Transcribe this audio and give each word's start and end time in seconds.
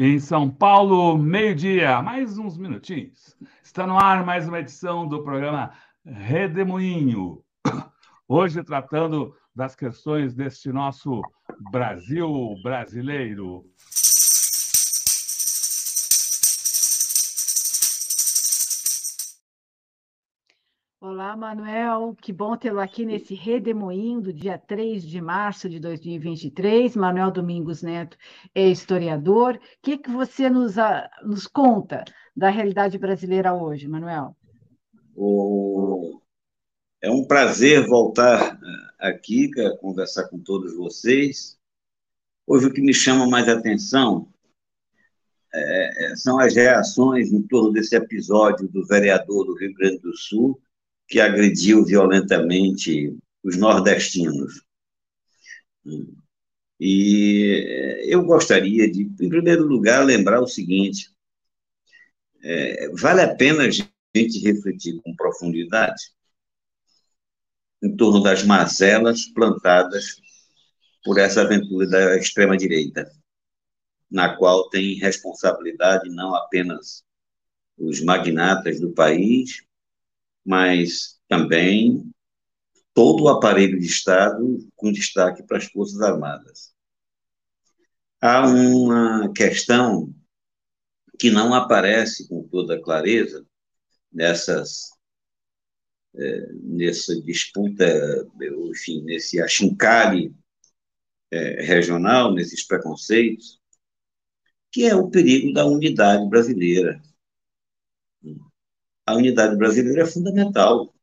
Em 0.00 0.20
São 0.20 0.48
Paulo, 0.48 1.18
meio-dia, 1.18 2.00
mais 2.00 2.38
uns 2.38 2.56
minutinhos. 2.56 3.36
Está 3.64 3.84
no 3.84 3.98
ar 3.98 4.24
mais 4.24 4.46
uma 4.46 4.60
edição 4.60 5.08
do 5.08 5.24
programa 5.24 5.72
Redemoinho. 6.06 7.42
Hoje 8.28 8.62
tratando 8.62 9.34
das 9.52 9.74
questões 9.74 10.36
deste 10.36 10.70
nosso 10.70 11.20
Brasil 11.72 12.54
brasileiro. 12.62 13.64
Olá, 21.28 21.36
Manuel. 21.36 22.16
Que 22.22 22.32
bom 22.32 22.56
tê-lo 22.56 22.80
aqui 22.80 23.04
nesse 23.04 23.34
Redemoinho 23.34 24.18
do 24.18 24.32
dia 24.32 24.56
3 24.56 25.02
de 25.02 25.20
março 25.20 25.68
de 25.68 25.78
2023. 25.78 26.96
Manuel 26.96 27.30
Domingos 27.30 27.82
Neto 27.82 28.16
é 28.54 28.66
historiador. 28.66 29.56
O 29.56 29.60
que, 29.82 29.98
que 29.98 30.10
você 30.10 30.48
nos, 30.48 30.76
nos 31.22 31.46
conta 31.46 32.02
da 32.34 32.48
realidade 32.48 32.96
brasileira 32.96 33.52
hoje, 33.52 33.86
Manuel? 33.86 34.34
É 37.02 37.10
um 37.10 37.26
prazer 37.26 37.86
voltar 37.86 38.54
eh, 38.54 39.08
aqui 39.10 39.50
conversar 39.82 40.28
com 40.30 40.38
todos 40.38 40.74
vocês. 40.74 41.58
Hoje 42.46 42.68
o 42.68 42.72
que 42.72 42.80
me 42.80 42.94
chama 42.94 43.28
mais 43.28 43.50
atenção 43.50 44.32
é, 45.54 46.16
são 46.16 46.38
as 46.40 46.54
reações 46.54 47.30
em 47.30 47.42
torno 47.42 47.70
desse 47.70 47.94
episódio 47.94 48.66
do 48.66 48.86
vereador 48.86 49.44
do 49.44 49.54
Rio 49.58 49.74
Grande 49.74 49.98
do 49.98 50.16
Sul, 50.16 50.58
que 51.08 51.18
agrediu 51.20 51.84
violentamente 51.84 53.16
os 53.42 53.56
nordestinos. 53.56 54.62
E 56.78 57.64
eh, 57.66 58.14
eu 58.14 58.22
gostaria 58.22 58.90
de, 58.90 59.02
em 59.02 59.28
primeiro 59.28 59.64
lugar, 59.64 60.04
lembrar 60.04 60.40
o 60.40 60.46
seguinte: 60.46 61.10
é, 62.42 62.90
vale 62.90 63.22
a 63.22 63.34
pena 63.34 63.64
a 63.64 63.70
gente 63.70 64.38
refletir 64.40 65.00
com 65.02 65.16
profundidade 65.16 66.12
em 67.82 67.96
torno 67.96 68.22
das 68.22 68.44
mazelas 68.44 69.26
plantadas 69.26 70.20
por 71.04 71.18
essa 71.18 71.42
aventura 71.42 71.88
da 71.88 72.16
extrema-direita, 72.16 73.10
na 74.10 74.36
qual 74.36 74.68
tem 74.68 74.98
responsabilidade 74.98 76.10
não 76.10 76.34
apenas 76.34 77.04
os 77.78 78.02
magnatas 78.02 78.80
do 78.80 78.92
país, 78.92 79.62
mas 80.48 81.20
também 81.28 82.10
todo 82.94 83.24
o 83.24 83.28
aparelho 83.28 83.78
de 83.78 83.84
Estado, 83.84 84.58
com 84.74 84.90
destaque 84.90 85.42
para 85.42 85.58
as 85.58 85.66
Forças 85.66 86.00
Armadas. 86.00 86.72
Há 88.18 88.46
uma 88.48 89.30
questão 89.34 90.10
que 91.18 91.30
não 91.30 91.52
aparece 91.52 92.26
com 92.28 92.42
toda 92.48 92.80
clareza 92.80 93.46
nessas 94.10 94.88
é, 96.16 96.52
nessa 96.54 97.20
disputa, 97.20 97.84
enfim, 98.70 99.02
nesse 99.02 99.42
achincalhe 99.42 100.34
é, 101.30 101.62
regional, 101.62 102.32
nesses 102.32 102.66
preconceitos, 102.66 103.60
que 104.72 104.84
é 104.84 104.96
o 104.96 105.10
perigo 105.10 105.52
da 105.52 105.66
unidade 105.66 106.26
brasileira 106.26 107.00
a 109.08 109.14
unidade 109.14 109.56
brasileira 109.56 110.02
é 110.02 110.06
fundamental. 110.06 110.94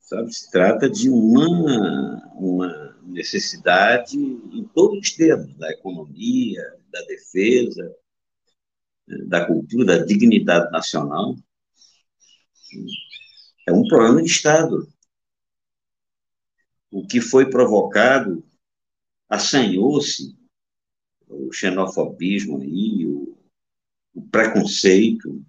Sabe? 0.00 0.32
Se 0.32 0.50
trata 0.50 0.88
de 0.88 1.10
uma, 1.10 2.32
uma 2.34 2.98
necessidade 3.02 4.16
em 4.16 4.64
todos 4.74 4.98
os 5.00 5.12
termos, 5.12 5.54
da 5.56 5.70
economia, 5.70 6.62
da 6.90 7.02
defesa, 7.02 7.94
da 9.28 9.46
cultura, 9.46 9.98
da 9.98 10.04
dignidade 10.04 10.70
nacional. 10.72 11.36
É 13.68 13.72
um 13.72 13.86
problema 13.86 14.22
de 14.22 14.30
Estado. 14.30 14.90
O 16.90 17.06
que 17.06 17.20
foi 17.20 17.50
provocado 17.50 18.42
assanhou-se 19.28 20.34
o 21.28 21.52
xenofobismo 21.52 22.62
aí, 22.62 23.06
o, 23.06 23.38
o 24.14 24.22
preconceito, 24.28 25.44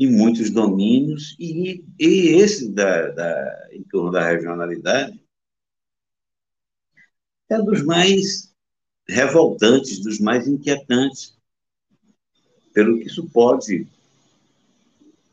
em 0.00 0.10
muitos 0.10 0.48
domínios, 0.50 1.36
e, 1.38 1.84
e 1.98 2.28
esse 2.40 2.72
da, 2.72 3.10
da, 3.10 3.68
em 3.70 3.82
torno 3.82 4.10
da 4.10 4.26
regionalidade 4.26 5.22
é 7.50 7.58
dos 7.58 7.84
mais 7.84 8.50
revoltantes, 9.06 9.98
dos 9.98 10.18
mais 10.18 10.48
inquietantes, 10.48 11.38
pelo 12.72 12.98
que 12.98 13.08
isso 13.08 13.28
pode 13.28 13.86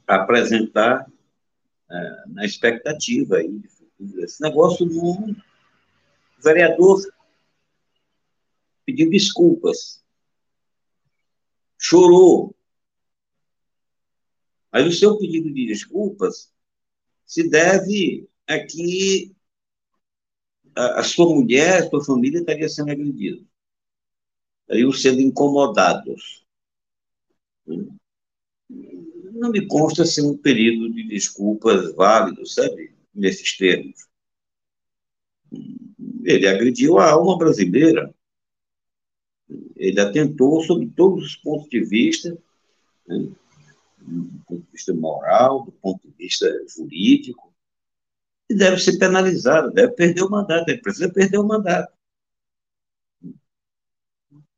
apresentar 0.06 1.10
é, 1.90 2.24
na 2.28 2.44
expectativa 2.44 3.38
aí 3.38 3.62
Esse 4.18 4.42
negócio 4.42 4.86
do 4.86 5.34
vereador 6.44 7.02
pediu 8.86 9.10
desculpas, 9.10 10.04
chorou, 11.80 12.57
mas 14.78 14.86
o 14.86 14.92
seu 14.92 15.18
pedido 15.18 15.52
de 15.52 15.66
desculpas 15.66 16.54
se 17.26 17.50
deve 17.50 18.30
a 18.46 18.60
que 18.60 19.36
a, 20.76 21.00
a 21.00 21.04
sua 21.04 21.34
mulher, 21.34 21.82
a 21.82 21.90
sua 21.90 22.06
família 22.06 22.38
estaria 22.38 22.70
sendo 22.70 22.92
agredida. 22.92 23.44
Estariam 24.62 24.92
sendo 24.92 25.20
incomodados. 25.20 26.46
Não 28.70 29.50
me 29.50 29.66
consta 29.66 30.06
ser 30.06 30.22
um 30.22 30.38
período 30.38 30.94
de 30.94 31.08
desculpas 31.08 31.96
válido, 31.96 32.46
sabe? 32.46 32.94
Nesses 33.16 33.58
termos. 33.58 34.08
Ele 36.24 36.48
agrediu 36.48 37.00
a 37.00 37.10
alma 37.10 37.36
brasileira. 37.36 38.14
Ele 39.76 40.00
atentou 40.00 40.62
sobre 40.62 40.88
todos 40.92 41.26
os 41.26 41.36
pontos 41.36 41.68
de 41.68 41.84
vista. 41.84 42.38
Né? 43.08 43.28
Do 44.08 44.44
ponto 44.46 44.62
de 44.64 44.72
vista 44.72 44.94
moral, 44.94 45.66
do 45.66 45.72
ponto 45.72 46.08
de 46.08 46.14
vista 46.18 46.48
jurídico, 46.68 47.54
e 48.50 48.56
deve 48.56 48.80
ser 48.80 48.98
penalizado, 48.98 49.72
deve 49.72 49.94
perder 49.94 50.24
o 50.24 50.30
mandato, 50.30 50.70
ele 50.70 50.82
precisa 50.82 51.12
perder 51.12 51.38
o 51.38 51.48
mandato. 51.48 51.92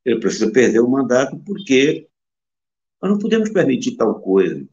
Ele 0.06 0.20
precisa 0.20 0.52
perder 0.52 0.80
o 0.80 0.90
mandato 0.90 1.38
porque 1.40 2.08
nós 3.02 3.12
não 3.12 3.20
podemos 3.20 3.50
permitir 3.50 3.96
tal 3.96 4.20
coisa. 4.20 4.68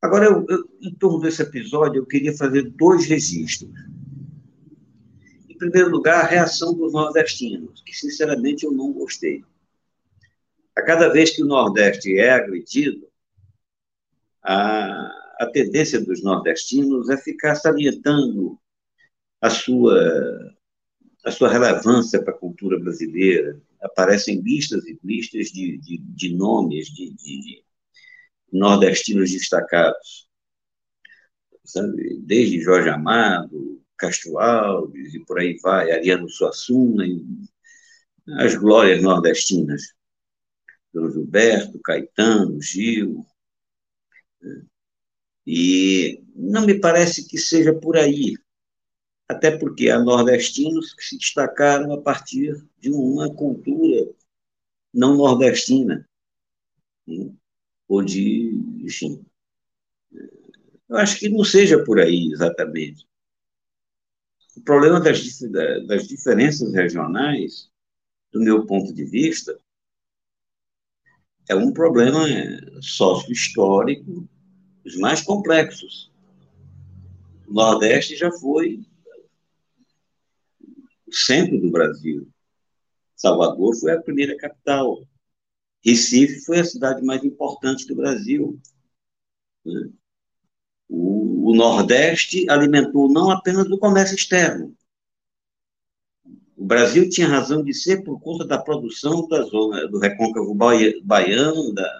Agora, 0.00 0.26
eu, 0.26 0.46
eu, 0.48 0.68
em 0.80 0.94
torno 0.94 1.20
desse 1.20 1.42
episódio, 1.42 2.00
eu 2.00 2.06
queria 2.06 2.36
fazer 2.36 2.70
dois 2.70 3.06
registros. 3.06 3.70
Em 5.48 5.58
primeiro 5.58 5.90
lugar, 5.90 6.24
a 6.24 6.28
reação 6.28 6.72
dos 6.72 6.92
nordestinos, 6.92 7.82
que, 7.82 7.92
sinceramente, 7.92 8.64
eu 8.64 8.70
não 8.70 8.92
gostei. 8.92 9.44
A 10.76 10.82
cada 10.82 11.08
vez 11.08 11.34
que 11.34 11.42
o 11.42 11.46
Nordeste 11.46 12.16
é 12.16 12.30
agredido, 12.30 13.07
a, 14.42 15.10
a 15.40 15.46
tendência 15.52 16.00
dos 16.00 16.22
nordestinos 16.22 17.08
é 17.08 17.16
ficar 17.16 17.54
salientando 17.54 18.58
a 19.40 19.50
sua, 19.50 20.54
a 21.24 21.30
sua 21.30 21.48
relevância 21.48 22.22
para 22.22 22.34
a 22.34 22.38
cultura 22.38 22.78
brasileira. 22.78 23.60
Aparecem 23.80 24.40
listas 24.40 24.84
e 24.86 24.98
listas 25.04 25.48
de, 25.48 25.78
de, 25.78 25.98
de 25.98 26.34
nomes 26.34 26.88
de, 26.88 27.14
de, 27.14 27.62
nordestinos 28.52 29.30
destacados, 29.30 30.28
sabe? 31.64 32.18
desde 32.22 32.60
Jorge 32.60 32.88
Amado, 32.88 33.80
Castro 33.96 34.38
Alves 34.38 35.14
e 35.14 35.20
por 35.20 35.38
aí 35.38 35.58
vai, 35.62 35.92
Ariano 35.92 36.28
Suassuna, 36.28 37.04
as 38.38 38.54
glórias 38.54 39.02
nordestinas. 39.02 39.82
João 40.94 41.10
Gilberto, 41.10 41.78
Caetano, 41.80 42.60
Gil, 42.62 43.26
e 45.46 46.22
não 46.34 46.66
me 46.66 46.78
parece 46.78 47.26
que 47.26 47.38
seja 47.38 47.72
por 47.72 47.96
aí, 47.96 48.34
até 49.28 49.56
porque 49.56 49.90
há 49.90 49.98
nordestinos 49.98 50.94
que 50.94 51.02
se 51.02 51.18
destacaram 51.18 51.92
a 51.92 52.00
partir 52.00 52.62
de 52.78 52.90
uma 52.90 53.32
cultura 53.32 54.10
não 54.92 55.16
nordestina, 55.16 56.08
né? 57.06 57.30
ou 57.86 58.04
de, 58.04 58.52
enfim, 58.82 59.24
eu 60.88 60.96
acho 60.96 61.18
que 61.18 61.28
não 61.28 61.44
seja 61.44 61.82
por 61.84 61.98
aí 62.00 62.30
exatamente. 62.32 63.06
O 64.56 64.62
problema 64.62 65.00
das, 65.00 65.38
das 65.86 66.08
diferenças 66.08 66.72
regionais, 66.72 67.70
do 68.32 68.40
meu 68.40 68.66
ponto 68.66 68.92
de 68.92 69.04
vista, 69.04 69.58
é 71.48 71.54
um 71.54 71.72
problema 71.72 72.24
sócio-histórico 72.80 74.28
dos 74.84 74.96
mais 74.96 75.22
complexos. 75.22 76.12
O 77.46 77.54
Nordeste 77.54 78.16
já 78.16 78.30
foi 78.30 78.84
o 81.06 81.14
centro 81.14 81.58
do 81.58 81.70
Brasil. 81.70 82.28
Salvador 83.16 83.74
foi 83.76 83.92
a 83.92 84.02
primeira 84.02 84.36
capital. 84.36 85.02
Recife 85.84 86.40
foi 86.44 86.60
a 86.60 86.64
cidade 86.64 87.02
mais 87.02 87.24
importante 87.24 87.86
do 87.86 87.96
Brasil. 87.96 88.60
Né? 89.64 89.90
O, 90.88 91.50
o, 91.50 91.54
Nordeste 91.54 92.48
alimentou 92.50 93.10
não 93.10 93.30
apenas 93.30 93.68
o 93.70 93.78
comércio 93.78 94.14
externo. 94.14 94.76
O 96.58 96.66
Brasil 96.66 97.08
tinha 97.08 97.28
razão 97.28 97.62
de 97.62 97.72
ser 97.72 98.02
por 98.02 98.20
conta 98.20 98.44
da 98.44 98.58
produção 98.60 99.28
da 99.28 99.42
zona 99.42 99.86
do 99.86 100.00
recôncavo 100.00 100.52
baiano, 101.04 101.72
da, 101.72 101.98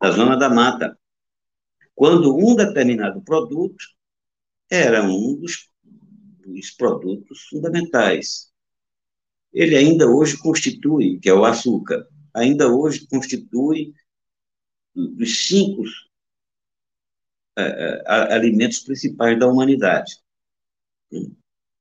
da 0.00 0.10
zona 0.12 0.36
da 0.36 0.48
mata. 0.48 0.96
Quando 1.96 2.32
um 2.36 2.54
determinado 2.54 3.20
produto 3.22 3.84
era 4.70 5.02
um 5.02 5.34
dos, 5.34 5.68
dos 5.82 6.70
produtos 6.70 7.42
fundamentais. 7.48 8.52
Ele 9.52 9.76
ainda 9.76 10.06
hoje 10.06 10.38
constitui, 10.38 11.18
que 11.18 11.28
é 11.28 11.34
o 11.34 11.44
açúcar, 11.44 12.06
ainda 12.32 12.72
hoje 12.72 13.04
constitui 13.08 13.92
dos 14.94 15.48
cinco 15.48 15.82
uh, 17.58 18.02
alimentos 18.06 18.78
principais 18.78 19.36
da 19.40 19.48
humanidade. 19.48 20.22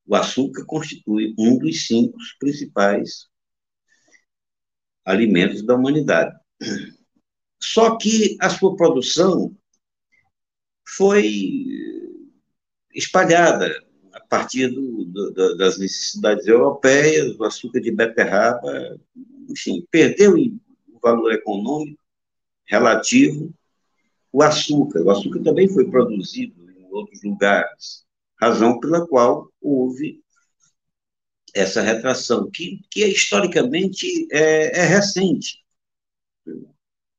O 0.07 0.15
açúcar 0.15 0.65
constitui 0.65 1.35
um 1.37 1.57
dos 1.57 1.85
cinco 1.85 2.17
principais 2.39 3.27
alimentos 5.05 5.61
da 5.63 5.75
humanidade. 5.75 6.35
Só 7.61 7.97
que 7.97 8.37
a 8.39 8.49
sua 8.49 8.75
produção 8.75 9.55
foi 10.87 11.65
espalhada 12.93 13.85
a 14.13 14.19
partir 14.21 14.69
do, 14.69 15.05
do, 15.05 15.57
das 15.57 15.77
necessidades 15.77 16.47
europeias, 16.47 17.37
o 17.37 17.43
açúcar 17.43 17.81
de 17.81 17.91
beterraba, 17.91 18.99
enfim, 19.49 19.85
perdeu 19.91 20.35
o 20.35 20.99
valor 20.99 21.31
econômico 21.33 21.99
relativo 22.65 23.53
o 24.31 24.43
açúcar. 24.43 25.01
O 25.01 25.09
açúcar 25.09 25.41
também 25.41 25.67
foi 25.67 25.89
produzido 25.89 26.69
em 26.71 26.87
outros 26.91 27.23
lugares, 27.23 28.05
razão 28.39 28.79
pela 28.79 29.07
qual 29.07 29.51
houve 29.61 30.21
essa 31.53 31.81
retração, 31.81 32.49
que, 32.49 32.81
que 32.89 33.05
historicamente 33.05 34.27
é, 34.31 34.79
é 34.79 34.85
recente. 34.85 35.63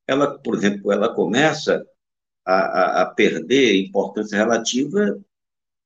Ela, 0.06 0.38
por 0.38 0.54
exemplo, 0.54 0.92
ela 0.92 1.14
começa 1.14 1.84
a, 2.44 3.02
a, 3.02 3.06
perder 3.06 3.84
importância 3.84 4.38
relativa 4.38 5.20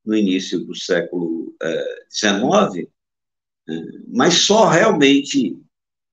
no 0.04 0.14
início 0.14 0.60
do 0.64 0.74
século 0.74 1.56
XIX, 2.10 2.88
é, 3.68 3.72
mas 4.08 4.34
só 4.34 4.68
realmente 4.68 5.58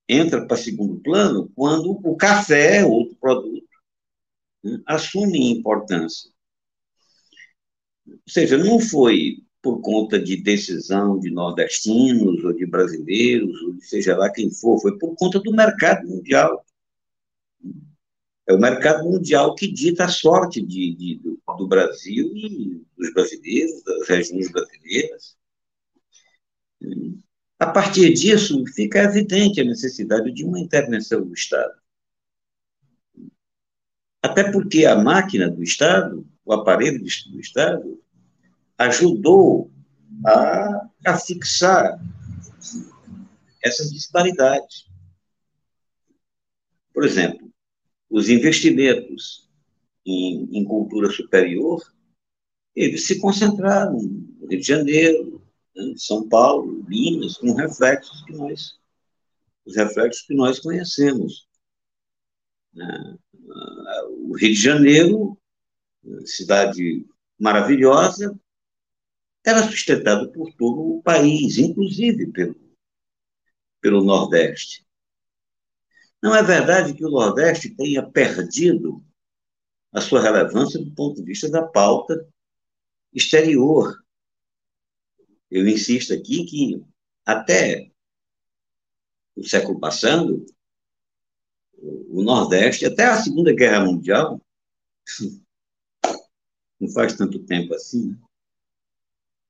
entra 0.07 0.45
para 0.45 0.57
segundo 0.57 1.00
plano 1.01 1.51
quando 1.56 2.00
o 2.04 2.16
café, 2.16 2.83
outro 2.83 3.16
produto, 3.18 3.68
né, 4.63 4.81
assume 4.88 5.51
importância. 5.51 6.31
Ou 8.12 8.20
seja, 8.28 8.58
não 8.58 8.80
foi 8.80 9.38
por 9.62 9.82
conta 9.82 10.18
de 10.20 10.38
decisão 10.38 11.20
de 11.20 11.30
nordestinos 11.30 12.44
ou 12.44 12.54
de 12.54 12.66
brasileiros, 12.66 13.62
ou 13.62 13.80
seja 13.82 14.16
lá 14.16 14.32
quem 14.32 14.50
for, 14.50 14.80
foi 14.80 14.98
por 14.98 15.16
conta 15.16 15.40
do 15.40 15.52
mercado 15.52 16.08
mundial. 16.08 16.66
É 18.48 18.54
o 18.54 18.60
mercado 18.60 19.08
mundial 19.08 19.54
que 19.54 19.72
dita 19.72 20.06
a 20.06 20.10
sorte 20.10 20.62
de, 20.62 20.96
de 20.96 21.20
do, 21.20 21.40
do, 21.58 21.68
Brasil 21.68 22.32
e 22.36 22.82
dos 22.98 23.14
brasileiros, 23.14 23.84
das 23.84 24.08
regiões 24.08 24.52
brasileiras. 24.52 25.38
A 27.60 27.68
partir 27.68 28.14
disso, 28.14 28.64
fica 28.74 29.04
evidente 29.04 29.60
a 29.60 29.66
necessidade 29.66 30.32
de 30.32 30.46
uma 30.46 30.60
intervenção 30.60 31.22
do 31.22 31.34
Estado. 31.34 31.74
Até 34.22 34.52
porque 34.52 34.86
a 34.86 34.96
máquina 34.96 35.50
do 35.50 35.62
Estado, 35.62 36.26
o 36.50 36.54
aparelho 36.54 37.00
do 37.00 37.40
Estado, 37.40 38.01
ajudou 38.75 39.69
a, 40.25 40.90
a 41.06 41.18
fixar 41.19 42.04
essas 43.63 43.92
disparidades. 43.92 44.88
Por 46.92 47.06
exemplo, 47.06 47.51
os 48.10 48.30
investimentos 48.30 49.48
em, 50.04 50.50
em 50.51 50.66
cultura 50.66 51.12
superior, 51.12 51.84
eles 52.75 53.06
se 53.06 53.19
concentraram 53.19 54.02
no 54.02 54.48
Rio 54.48 54.60
de 54.60 54.66
Janeiro, 54.66 55.44
né, 55.75 55.94
São 55.98 56.28
Paulo, 56.28 56.84
Minas, 56.88 57.38
com 57.38 57.54
reflexos 57.54 58.24
que 58.24 58.34
nós, 58.34 58.80
os 59.66 59.75
reflexos 59.75 60.25
que 60.25 60.34
nós 60.34 60.57
conhecemos. 60.57 61.48
Né? 62.74 63.18
O 64.24 64.36
Rio 64.36 64.54
de 64.54 64.60
Janeiro, 64.60 65.39
cidade 66.26 67.06
maravilhosa, 67.38 68.38
era 69.46 69.64
sustentado 69.64 70.32
por 70.32 70.54
todo 70.54 70.98
o 70.98 71.02
país, 71.02 71.58
inclusive 71.58 72.32
pelo, 72.32 72.56
pelo 73.82 74.04
Nordeste. 74.04 74.86
Não 76.22 76.36
é 76.36 76.44
verdade 76.44 76.94
que 76.94 77.06
o 77.06 77.10
Nordeste 77.10 77.74
tenha 77.76 78.08
perdido 78.08 79.04
a 79.92 80.02
sua 80.02 80.22
relevância 80.22 80.80
do 80.80 80.94
ponto 80.94 81.16
de 81.16 81.24
vista 81.24 81.50
da 81.50 81.66
pauta 81.66 82.28
exterior. 83.14 84.04
Eu 85.50 85.68
insisto 85.68 86.14
aqui 86.14 86.46
que 86.46 86.84
até 87.26 87.90
o 89.36 89.44
século 89.44 89.80
passado, 89.80 90.46
o 91.78 92.22
Nordeste, 92.22 92.86
até 92.86 93.06
a 93.06 93.22
Segunda 93.22 93.54
Guerra 93.54 93.86
Mundial, 93.86 94.42
não 96.80 96.90
faz 96.90 97.16
tanto 97.16 97.40
tempo 97.40 97.74
assim, 97.74 98.12
né? 98.12 98.18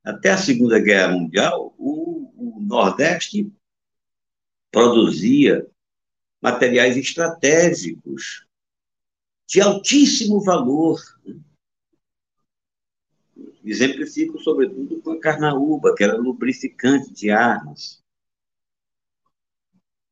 até 0.03 0.31
a 0.31 0.37
Segunda 0.37 0.79
Guerra 0.79 1.13
Mundial, 1.13 1.73
o, 1.77 2.31
o 2.35 2.61
Nordeste 2.61 3.51
produzia 4.71 5.67
materiais 6.41 6.97
estratégicos 6.97 8.45
de 9.47 9.61
altíssimo 9.61 10.41
valor. 10.41 10.99
Exemplifico, 13.63 14.39
sobretudo, 14.39 15.01
com 15.01 15.11
a 15.11 15.19
carnaúba, 15.19 15.93
que 15.95 16.03
era 16.03 16.17
lubrificante 16.17 17.11
de 17.13 17.29
armas. 17.29 18.01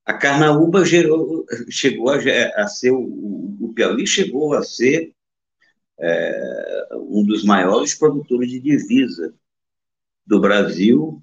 A 0.05 0.13
carnaúba 0.13 0.85
gerou, 0.85 1.45
chegou 1.69 2.09
a, 2.09 2.17
a 2.55 2.67
ser, 2.67 2.91
o, 2.91 3.57
o 3.61 3.73
Piauí 3.73 4.05
chegou 4.05 4.53
a 4.53 4.63
ser 4.63 5.13
é, 5.99 6.87
um 6.93 7.23
dos 7.23 7.43
maiores 7.43 7.95
produtores 7.95 8.49
de 8.49 8.59
divisa 8.59 9.33
do 10.25 10.39
Brasil 10.39 11.21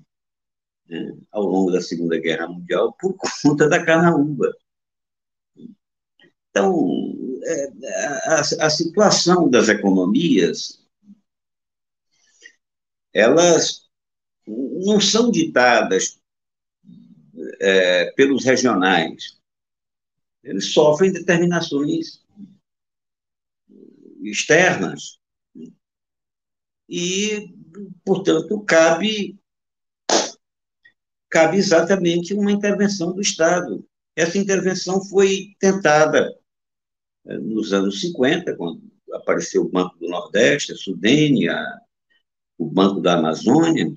né, 0.89 1.17
ao 1.31 1.45
longo 1.45 1.71
da 1.71 1.81
Segunda 1.81 2.19
Guerra 2.19 2.49
Mundial 2.49 2.93
por 2.99 3.17
conta 3.43 3.69
da 3.69 3.85
carnaúba. 3.85 4.53
Então, 6.51 6.87
é, 7.45 7.73
a, 8.29 8.41
a 8.41 8.71
situação 8.71 9.51
das 9.51 9.69
economias, 9.69 10.85
elas 13.13 13.89
não 14.47 15.01
são 15.01 15.31
ditadas 15.31 16.21
é, 17.61 18.11
pelos 18.13 18.45
regionais. 18.45 19.41
Eles 20.43 20.73
sofrem 20.73 21.13
determinações 21.13 22.24
externas. 24.31 25.19
E, 26.89 27.55
portanto, 28.05 28.63
cabe, 28.65 29.39
cabe 31.31 31.57
exatamente 31.57 32.35
uma 32.35 32.53
intervenção 32.53 33.13
do 33.13 33.21
Estado. 33.21 33.87
Essa 34.15 34.39
intervenção 34.39 35.03
foi 35.05 35.55
tentada 35.59 36.31
é, 37.27 37.39
nos 37.39 37.73
anos 37.73 38.01
50, 38.01 38.57
quando 38.57 38.83
apareceu 39.13 39.63
o 39.63 39.71
Banco 39.71 39.97
do 39.99 40.09
Nordeste, 40.09 40.73
a 40.73 40.77
Sudene, 40.77 41.49
a, 41.49 41.81
o 42.59 42.67
Banco 42.67 43.01
da 43.01 43.15
Amazônia, 43.19 43.93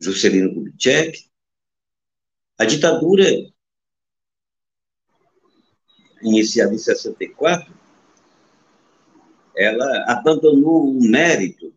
Juscelino 0.00 0.54
Kubitschek, 0.54 1.28
a 2.58 2.64
ditadura, 2.64 3.24
iniciada 6.22 6.74
em 6.74 6.78
64, 6.78 7.77
ela 9.58 10.04
abandonou 10.06 10.88
o 10.88 11.02
mérito 11.02 11.74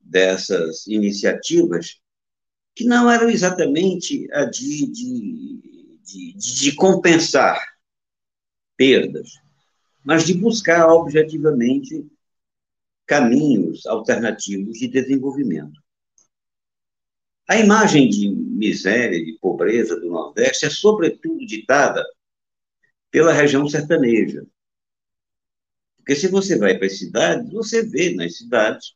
dessas 0.00 0.86
iniciativas, 0.86 2.00
que 2.74 2.84
não 2.84 3.10
eram 3.10 3.30
exatamente 3.30 4.26
a 4.32 4.44
de, 4.44 4.86
de, 4.86 5.98
de, 6.04 6.32
de 6.34 6.74
compensar 6.74 7.60
perdas, 8.76 9.30
mas 10.04 10.24
de 10.24 10.34
buscar 10.34 10.88
objetivamente 10.88 12.06
caminhos 13.06 13.86
alternativos 13.86 14.78
de 14.78 14.88
desenvolvimento. 14.88 15.80
A 17.48 17.56
imagem 17.56 18.08
de 18.10 18.28
miséria, 18.28 19.24
de 19.24 19.38
pobreza 19.40 19.98
do 19.98 20.10
Nordeste 20.10 20.66
é, 20.66 20.70
sobretudo, 20.70 21.46
ditada 21.46 22.04
pela 23.10 23.32
região 23.32 23.66
sertaneja. 23.68 24.46
Porque 26.08 26.20
se 26.20 26.28
você 26.28 26.56
vai 26.56 26.74
para 26.78 26.86
as 26.86 26.98
cidades, 26.98 27.52
você 27.52 27.82
vê 27.82 28.14
nas 28.14 28.38
cidades 28.38 28.94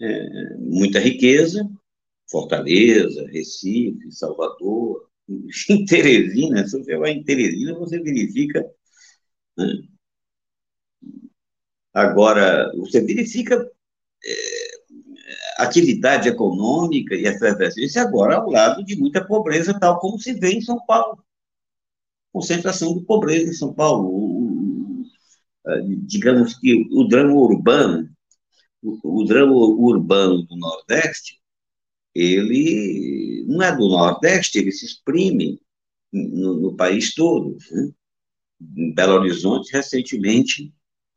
é, 0.00 0.54
muita 0.56 0.98
riqueza, 0.98 1.64
Fortaleza, 2.28 3.24
Recife, 3.28 4.10
Salvador, 4.10 5.08
em 5.70 5.84
Teresina, 5.84 6.66
se 6.66 6.76
você 6.76 6.96
vai 6.96 7.12
em 7.12 7.22
Teresina, 7.22 7.72
você 7.78 8.00
verifica. 8.00 8.68
Né? 9.56 9.66
Agora, 11.94 12.68
você 12.76 13.00
verifica 13.00 13.54
é, 14.26 15.62
atividade 15.62 16.28
econômica 16.28 17.14
e 17.14 17.26
efervescência 17.26 18.02
agora 18.02 18.38
ao 18.38 18.50
lado 18.50 18.84
de 18.84 18.96
muita 18.96 19.24
pobreza, 19.24 19.78
tal 19.78 20.00
como 20.00 20.18
se 20.18 20.32
vê 20.34 20.50
em 20.50 20.60
São 20.60 20.84
Paulo. 20.84 21.24
Concentração 22.32 22.98
de 22.98 23.04
pobreza 23.04 23.50
em 23.50 23.54
São 23.54 23.72
Paulo. 23.72 24.37
O, 25.68 25.96
digamos 26.06 26.58
que 26.58 26.86
o 26.90 27.04
drama 27.04 27.34
urbano, 27.34 28.08
o, 28.82 29.20
o 29.22 29.24
drama 29.24 29.52
urbano 29.54 30.42
do 30.44 30.56
Nordeste, 30.56 31.38
ele 32.14 33.44
não 33.46 33.62
é 33.62 33.74
do 33.76 33.88
Nordeste, 33.88 34.58
ele 34.58 34.72
se 34.72 34.86
exprime 34.86 35.60
no, 36.12 36.54
no 36.54 36.76
país 36.76 37.14
todo. 37.14 37.56
Né? 37.70 37.90
Em 38.76 38.92
Belo 38.92 39.14
Horizonte, 39.14 39.72
recentemente, 39.72 40.72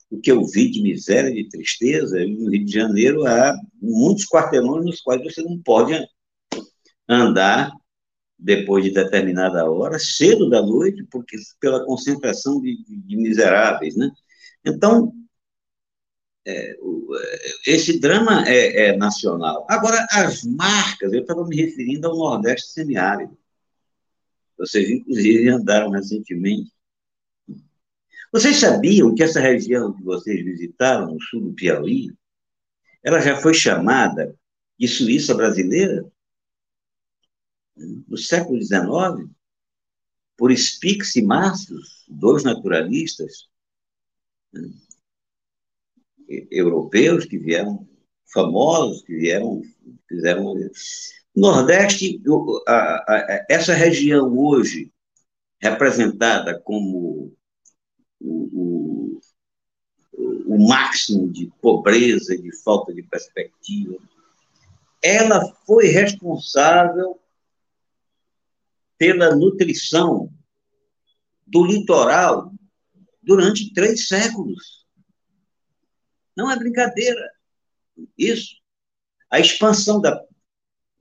o 0.09 0.19
que 0.19 0.31
eu 0.31 0.45
vi 0.45 0.69
de 0.69 0.81
miséria, 0.81 1.31
de 1.31 1.47
tristeza, 1.47 2.19
no 2.27 2.49
Rio 2.49 2.65
de 2.65 2.71
Janeiro 2.71 3.25
há 3.25 3.55
muitos 3.81 4.25
quarteirões 4.25 4.85
nos 4.85 5.01
quais 5.01 5.23
você 5.23 5.41
não 5.41 5.57
pode 5.59 5.93
andar 7.07 7.71
depois 8.37 8.83
de 8.83 8.91
determinada 8.91 9.69
hora, 9.69 9.97
cedo 9.99 10.49
da 10.49 10.61
noite, 10.61 11.05
porque 11.11 11.37
pela 11.59 11.85
concentração 11.85 12.59
de, 12.59 12.83
de 12.85 13.15
miseráveis, 13.15 13.95
né? 13.95 14.11
Então, 14.65 15.13
é, 16.45 16.75
esse 17.67 17.99
drama 17.99 18.47
é, 18.47 18.87
é, 18.87 18.97
nacional. 18.97 19.65
Agora, 19.69 20.05
as 20.11 20.43
marcas, 20.43 21.13
eu 21.13 21.21
estava 21.21 21.45
me 21.45 21.55
referindo 21.55 22.07
ao 22.07 22.17
Nordeste 22.17 22.71
semiárido. 22.71 23.37
Vocês, 24.57 24.89
inclusive, 24.89 25.49
andaram 25.49 25.89
recentemente 25.89 26.71
vocês 28.31 28.61
sabiam 28.61 29.13
que 29.13 29.23
essa 29.23 29.41
região 29.41 29.91
que 29.91 30.03
vocês 30.03 30.41
visitaram, 30.45 31.13
no 31.13 31.21
sul 31.21 31.41
do 31.41 31.53
Piauí, 31.53 32.15
ela 33.03 33.19
já 33.19 33.35
foi 33.35 33.53
chamada 33.53 34.33
de 34.79 34.87
Suíça 34.87 35.35
brasileira? 35.35 36.09
No 37.75 38.17
século 38.17 38.61
XIX, 38.61 39.29
por 40.37 40.55
Spix 40.55 41.17
e 41.17 41.21
Márcios, 41.21 42.05
dois 42.07 42.43
naturalistas 42.43 43.49
europeus 46.49 47.25
que 47.25 47.37
vieram, 47.37 47.87
famosos, 48.31 49.03
que 49.03 49.15
vieram, 49.15 49.61
fizeram. 50.07 50.55
Nordeste, 51.35 52.21
a, 52.67 52.73
a, 52.73 53.45
essa 53.49 53.73
região 53.73 54.37
hoje, 54.37 54.91
representada 55.61 56.59
como 56.59 57.33
o, 58.19 58.49
o, 58.53 59.21
o 60.47 60.67
máximo 60.67 61.31
de 61.31 61.51
pobreza, 61.61 62.37
de 62.37 62.55
falta 62.63 62.93
de 62.93 63.03
perspectiva. 63.03 63.97
Ela 65.01 65.41
foi 65.65 65.87
responsável 65.87 67.19
pela 68.97 69.35
nutrição 69.35 70.31
do 71.47 71.65
litoral 71.65 72.53
durante 73.21 73.73
três 73.73 74.07
séculos. 74.07 74.85
Não 76.35 76.49
é 76.49 76.57
brincadeira. 76.57 77.29
Isso. 78.17 78.55
A 79.29 79.39
expansão 79.39 79.99
da. 79.99 80.23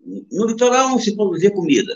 No 0.00 0.46
litoral 0.46 0.90
não 0.90 0.98
se 0.98 1.14
produzia 1.14 1.52
comida. 1.52 1.94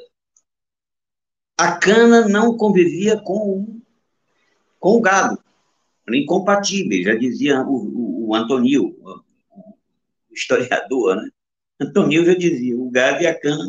A 1.57 1.77
cana 1.77 2.29
não 2.29 2.57
convivia 2.57 3.19
com 3.21 3.81
com 4.85 4.99
o 4.99 5.01
gado. 5.01 5.43
Eram 6.07 6.19
incompatíveis, 6.19 7.07
já 7.07 7.15
dizia 7.15 7.63
o, 7.63 7.75
o, 7.75 8.29
o 8.29 8.35
Antonil, 8.35 8.95
o 9.03 10.35
historiador, 10.35 11.17
né? 11.17 11.31
Antonil 11.81 12.23
já 12.27 12.35
dizia, 12.35 12.79
o 12.79 12.91
gado 12.91 13.23
e 13.23 13.27
a 13.27 13.41
cana. 13.41 13.65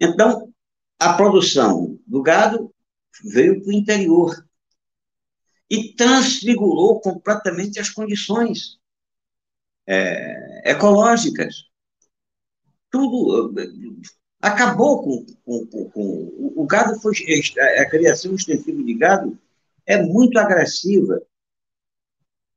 Então, 0.00 0.52
a 0.98 1.12
produção 1.12 1.96
do 2.04 2.20
gado 2.22 2.74
veio 3.22 3.62
para 3.62 3.70
o 3.70 3.72
interior 3.72 4.44
e 5.72 5.94
transfigurou 5.94 7.00
completamente 7.00 7.80
as 7.80 7.88
condições 7.88 8.78
é, 9.86 10.70
ecológicas. 10.70 11.64
Tudo 12.90 13.54
acabou 14.38 15.02
com, 15.02 15.26
com, 15.42 15.66
com, 15.66 15.90
com, 15.90 16.52
o 16.56 16.66
gado 16.66 17.00
foi 17.00 17.14
a 17.78 17.88
criação 17.88 18.34
extensiva 18.34 18.82
de 18.82 18.92
gado 18.92 19.38
é 19.86 20.02
muito 20.02 20.38
agressiva 20.38 21.22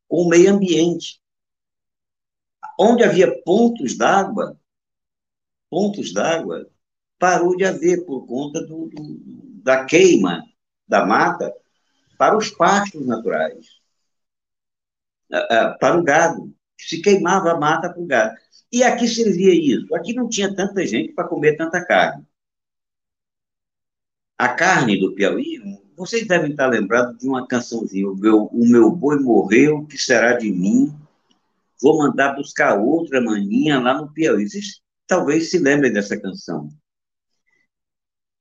com 0.10 0.24
o 0.24 0.27
meio 0.27 0.53
ambiente. 0.53 1.22
Onde 2.77 3.01
havia 3.01 3.41
pontos 3.43 3.98
d'água, 3.98 4.60
pontos 5.69 6.12
d'água, 6.12 6.69
parou 7.17 7.55
de 7.55 7.63
haver 7.63 8.05
por 8.05 8.27
conta 8.27 8.60
do, 8.60 8.89
do, 8.89 9.62
da 9.63 9.86
queima 9.86 10.43
da 10.86 11.05
mata 11.05 11.55
para 12.17 12.38
os 12.38 12.50
pastos 12.50 13.05
naturais, 13.05 13.67
para 15.79 15.98
o 15.98 16.03
gado. 16.03 16.53
Se 16.77 17.01
queimava 17.01 17.51
a 17.51 17.60
mata 17.60 17.89
para 17.89 18.01
o 18.01 18.05
gado. 18.05 18.36
E 18.72 18.84
aqui 18.84 19.07
servia 19.07 19.53
isso. 19.53 19.95
Aqui 19.95 20.13
não 20.13 20.27
tinha 20.27 20.53
tanta 20.53 20.86
gente 20.86 21.13
para 21.13 21.27
comer 21.27 21.55
tanta 21.55 21.84
carne. 21.86 22.25
A 24.38 24.50
carne 24.50 25.00
do 25.00 25.15
Piauí 25.15 25.62
vocês 25.95 26.27
devem 26.27 26.51
estar 26.51 26.67
lembrados 26.67 27.17
de 27.17 27.27
uma 27.27 27.48
cançãozinha, 27.48 28.10
o 28.10 28.15
meu, 28.15 28.43
o 28.45 28.67
meu 28.67 28.91
boi 28.91 29.17
morreu, 29.19 29.86
que 29.86 29.98
será 29.98 30.34
de 30.34 30.51
mim? 30.51 30.93
Vou 31.81 31.98
mandar 31.98 32.36
buscar 32.36 32.77
outra 32.77 33.22
maninha 33.22 33.79
lá 33.79 34.01
no 34.01 34.12
Piauí. 34.12 34.48
Vocês 34.50 34.81
talvez 35.07 35.50
se 35.50 35.57
lembrem 35.57 35.93
dessa 35.93 36.19
canção. 36.19 36.69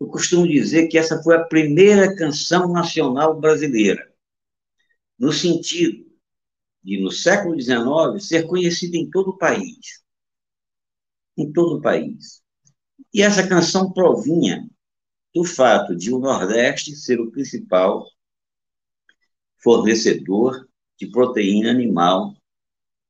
Eu 0.04 0.08
costumo 0.08 0.46
dizer 0.46 0.88
que 0.88 0.98
essa 0.98 1.22
foi 1.22 1.34
a 1.34 1.44
primeira 1.44 2.14
canção 2.14 2.70
nacional 2.70 3.40
brasileira, 3.40 4.06
no 5.18 5.32
sentido 5.32 6.04
de, 6.82 7.00
no 7.00 7.10
século 7.10 7.58
XIX, 7.58 8.20
ser 8.20 8.46
conhecida 8.46 8.98
em 8.98 9.08
todo 9.08 9.30
o 9.30 9.38
país. 9.38 10.04
Em 11.38 11.50
todo 11.50 11.78
o 11.78 11.80
país. 11.80 12.42
E 13.14 13.22
essa 13.22 13.48
canção 13.48 13.94
provinha 13.94 14.68
do 15.34 15.42
fato 15.42 15.96
de 15.96 16.12
o 16.12 16.18
Nordeste 16.18 16.94
ser 16.94 17.18
o 17.18 17.30
principal 17.30 18.06
fornecedor 19.56 20.68
de 20.98 21.10
proteína 21.10 21.70
animal 21.70 22.36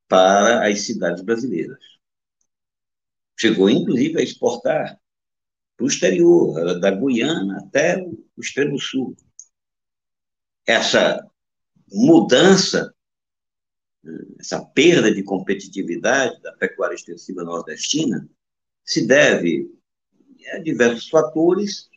para 0.07 0.65
as 0.65 0.79
cidades 0.83 1.21
brasileiras. 1.21 1.83
Chegou, 3.37 3.69
inclusive, 3.69 4.17
a 4.17 4.23
exportar 4.23 4.97
para 5.75 5.83
o 5.83 5.87
exterior, 5.87 6.79
da 6.79 6.91
Guiana 6.91 7.57
até 7.57 8.01
o 8.01 8.41
extremo 8.41 8.79
sul. 8.79 9.15
Essa 10.65 11.25
mudança, 11.91 12.93
essa 14.39 14.63
perda 14.65 15.13
de 15.13 15.23
competitividade 15.23 16.41
da 16.41 16.51
pecuária 16.53 16.95
extensiva 16.95 17.43
nordestina 17.43 18.27
se 18.83 19.05
deve 19.05 19.69
a 20.53 20.59
diversos 20.59 21.09
fatores, 21.09 21.89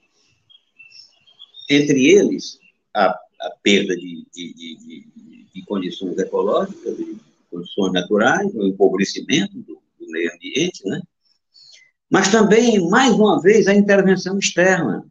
entre 1.69 2.07
eles, 2.07 2.59
a, 2.95 3.09
a 3.09 3.51
perda 3.63 3.95
de, 3.95 4.27
de, 4.35 4.55
de, 4.55 5.47
de, 5.53 5.65
condições 5.67 6.17
ecológicas, 6.17 6.97
de 6.97 7.19
condições 7.51 7.93
naturais, 7.93 8.55
o 8.55 8.67
empobrecimento 8.67 9.59
do, 9.59 9.83
do 9.99 10.11
meio 10.11 10.33
ambiente, 10.35 10.83
né? 10.87 11.03
Mas 12.11 12.31
também, 12.31 12.89
mais 12.89 13.15
uma 13.15 13.41
vez, 13.41 13.67
a 13.67 13.75
intervenção 13.75 14.39
externa. 14.39 15.07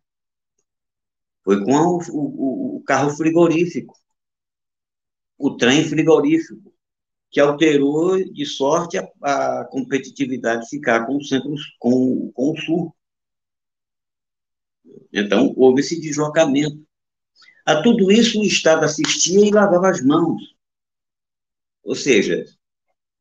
Foi 1.43 1.63
com 1.63 1.71
o, 1.71 1.99
o, 2.11 2.77
o 2.77 2.83
carro 2.83 3.11
frigorífico, 3.11 3.95
o 5.37 5.55
trem 5.55 5.83
frigorífico, 5.83 6.73
que 7.29 7.39
alterou 7.39 8.17
de 8.33 8.45
sorte 8.45 8.97
a, 8.97 9.07
a 9.21 9.65
competitividade 9.65 10.67
ficar 10.69 11.05
com 11.05 11.17
o 11.17 11.23
centro, 11.23 11.53
com, 11.79 12.31
com 12.31 12.51
o 12.51 12.57
sul. 12.57 12.95
Então, 15.13 15.53
houve 15.55 15.81
esse 15.81 15.99
deslocamento. 15.99 16.85
A 17.65 17.81
tudo 17.81 18.11
isso, 18.11 18.39
o 18.39 18.43
Estado 18.43 18.85
assistia 18.85 19.45
e 19.45 19.51
lavava 19.51 19.89
as 19.89 20.03
mãos. 20.03 20.41
Ou 21.83 21.95
seja, 21.95 22.45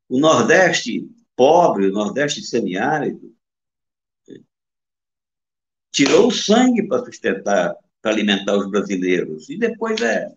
o 0.09 0.19
Nordeste 0.19 1.09
pobre, 1.35 1.87
o 1.87 1.91
Nordeste 1.91 2.41
semiárido, 2.41 3.36
tirou 5.91 6.27
o 6.27 6.31
sangue 6.31 6.87
para 6.87 7.05
sustentar, 7.05 7.75
para 8.01 8.11
alimentar 8.11 8.57
os 8.57 8.69
brasileiros. 8.69 9.49
E 9.49 9.57
depois 9.57 9.99
é. 10.01 10.31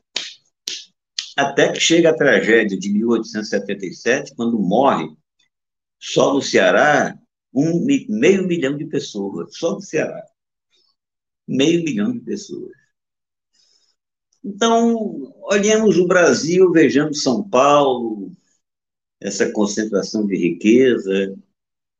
Até 1.37 1.73
que 1.73 1.81
chega 1.81 2.11
a 2.11 2.17
tragédia 2.17 2.79
de 2.79 2.93
1877, 2.93 4.35
quando 4.35 4.59
morre, 4.59 5.09
só 5.99 6.35
no 6.35 6.43
Ceará, 6.43 7.17
um, 7.53 7.85
meio 7.85 8.47
milhão 8.47 8.77
de 8.77 8.87
pessoas, 8.87 9.57
só 9.57 9.75
no 9.75 9.81
Ceará. 9.81 10.23
Meio 11.47 11.83
milhão 11.85 12.13
de 12.13 12.21
pessoas. 12.21 12.73
Então, 14.43 15.35
olhemos 15.43 15.99
o 15.99 16.07
Brasil, 16.07 16.71
vejamos 16.73 17.23
São 17.23 17.47
Paulo, 17.47 18.33
essa 19.21 19.53
concentração 19.53 20.27
de 20.27 20.37
riqueza, 20.37 21.37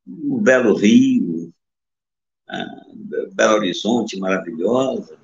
o 0.07 0.41
belo 0.41 0.75
Rio, 0.75 1.53
Belo 3.41 3.55
Horizonte 3.55 4.19
maravilhosa, 4.19 5.19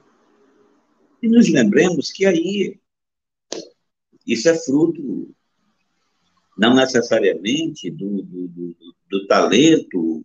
e 1.23 1.29
nos 1.29 1.51
lembremos 1.51 2.11
que 2.11 2.25
aí 2.25 2.81
isso 4.27 4.49
é 4.49 4.55
fruto 4.55 5.35
não 6.57 6.75
necessariamente 6.75 7.91
do, 7.91 8.23
do, 8.23 8.49
do, 8.49 8.77
do 9.11 9.27
talento, 9.27 10.25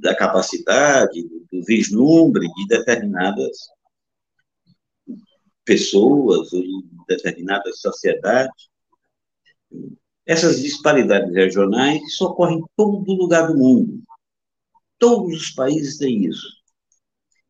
da 0.00 0.14
capacidade, 0.14 1.24
do 1.50 1.64
vislumbre 1.64 2.46
de 2.46 2.68
determinadas 2.68 3.56
pessoas 5.64 6.52
ou 6.52 6.62
de 6.62 6.84
determinadas 7.08 7.80
sociedades. 7.80 8.68
Essas 10.24 10.62
disparidades 10.62 11.34
regionais 11.34 12.20
ocorrem 12.20 12.58
em 12.58 12.64
todo 12.76 13.12
lugar 13.12 13.48
do 13.48 13.58
mundo. 13.58 14.04
Todos 14.98 15.34
os 15.34 15.50
países 15.50 15.98
têm 15.98 16.24
isso. 16.24 16.46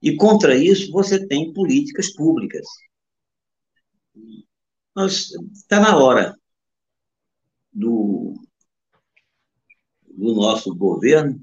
E 0.02 0.16
contra 0.16 0.56
isso 0.56 0.90
você 0.92 1.26
tem 1.26 1.52
políticas 1.52 2.12
públicas. 2.12 2.66
Está 5.52 5.80
na 5.80 5.96
hora 5.96 6.36
do, 7.72 8.34
do 10.06 10.34
nosso 10.34 10.74
governo 10.74 11.40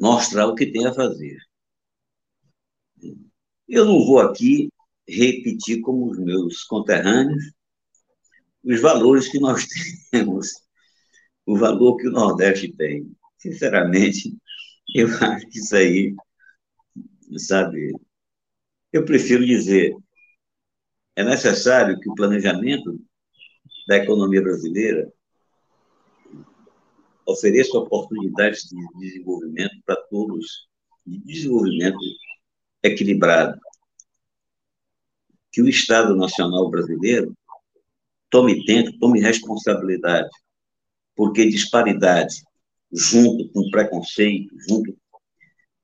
mostrar 0.00 0.46
o 0.46 0.54
que 0.54 0.72
tem 0.72 0.86
a 0.86 0.94
fazer. 0.94 1.38
Eu 3.68 3.84
não 3.84 4.04
vou 4.04 4.18
aqui 4.18 4.72
repetir 5.06 5.80
como 5.82 6.10
os 6.10 6.18
meus 6.18 6.64
conterrâneos 6.64 7.52
os 8.62 8.80
valores 8.80 9.28
que 9.28 9.38
nós 9.38 9.66
temos, 10.10 10.48
o 11.46 11.56
valor 11.56 11.96
que 11.96 12.08
o 12.08 12.12
Nordeste 12.12 12.72
tem. 12.72 13.10
Sinceramente, 13.38 14.36
eu 14.94 15.08
acho 15.08 15.46
que 15.48 15.58
isso 15.58 15.76
aí, 15.76 16.14
sabe, 17.36 17.92
eu 18.92 19.04
prefiro 19.04 19.44
dizer, 19.44 19.94
é 21.16 21.22
necessário 21.22 21.98
que 22.00 22.10
o 22.10 22.14
planejamento 22.14 23.00
da 23.86 23.96
economia 23.96 24.42
brasileira 24.42 25.12
ofereça 27.26 27.78
oportunidades 27.78 28.62
de 28.64 28.76
desenvolvimento 28.98 29.74
para 29.84 29.96
todos, 29.96 30.68
de 31.06 31.18
desenvolvimento 31.18 31.98
equilibrado. 32.82 33.58
Que 35.52 35.62
o 35.62 35.68
Estado 35.68 36.16
Nacional 36.16 36.68
Brasileiro 36.70 37.36
tome 38.28 38.64
tempo, 38.64 38.96
tome 38.98 39.20
responsabilidade, 39.20 40.30
porque 41.14 41.48
disparidade 41.48 42.42
junto 42.92 43.48
com 43.52 43.70
preconceito, 43.70 44.54
junto 44.68 44.96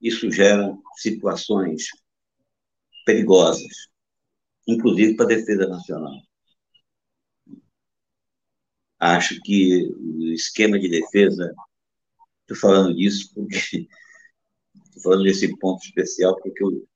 isso 0.01 0.31
gera 0.31 0.77
situações 0.97 1.85
perigosas, 3.05 3.89
inclusive 4.67 5.17
para 5.17 5.27
a 5.27 5.37
defesa 5.37 5.67
nacional. 5.67 6.21
Acho 8.99 9.41
que 9.43 9.87
o 9.89 10.33
esquema 10.33 10.79
de 10.79 10.89
defesa, 10.89 11.55
estou 12.43 12.57
falando 12.57 12.95
disso 12.95 13.31
porque 13.35 13.89
estou 14.85 15.03
falando 15.03 15.25
desse 15.25 15.57
ponto 15.59 15.85
especial 15.85 16.37
porque 16.41 16.63
eu 16.65 16.87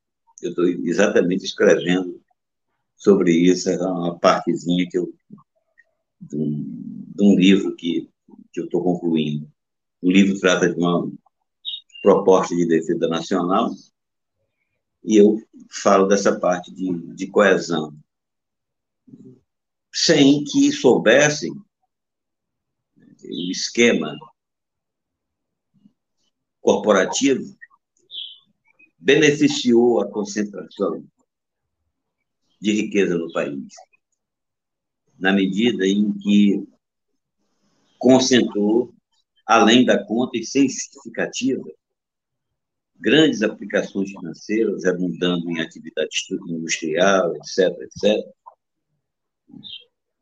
estou 0.42 0.66
exatamente 0.66 1.44
escrevendo 1.44 2.20
sobre 2.96 3.32
isso, 3.32 3.68
é 3.70 3.76
uma 3.76 4.18
partezinha 4.18 4.86
que 4.90 4.98
eu 4.98 5.12
de 6.20 6.36
um, 6.36 7.04
de 7.16 7.24
um 7.24 7.34
livro 7.34 7.74
que, 7.74 8.08
que 8.52 8.60
eu 8.60 8.64
estou 8.64 8.82
concluindo. 8.82 9.50
O 10.02 10.10
livro 10.10 10.38
trata 10.40 10.72
de 10.72 10.78
uma 10.78 11.10
proposta 12.02 12.54
de 12.54 12.66
defesa 12.66 13.06
nacional 13.08 13.70
e 15.04 15.16
eu 15.16 15.36
falo 15.70 16.06
dessa 16.06 16.38
parte 16.38 16.72
de, 16.72 17.14
de 17.14 17.26
coesão. 17.26 17.94
Sem 19.92 20.44
que 20.44 20.72
soubessem 20.72 21.52
o 23.22 23.50
esquema 23.50 24.16
corporativo 26.60 27.56
beneficiou 28.98 30.00
a 30.00 30.10
concentração 30.10 31.04
de 32.60 32.72
riqueza 32.72 33.16
no 33.16 33.32
país, 33.32 33.72
na 35.18 35.32
medida 35.32 35.86
em 35.86 36.12
que 36.18 36.66
concentrou 37.98 38.94
além 39.50 39.84
da 39.84 39.98
conta 40.04 40.38
e 40.38 40.44
sem 40.44 40.68
justificativa, 40.68 41.68
grandes 43.00 43.42
aplicações 43.42 44.08
financeiras 44.12 44.84
abundando 44.84 45.50
em 45.50 45.60
atividade 45.60 46.08
industrial, 46.46 47.34
etc., 47.34 47.76
etc., 47.80 48.24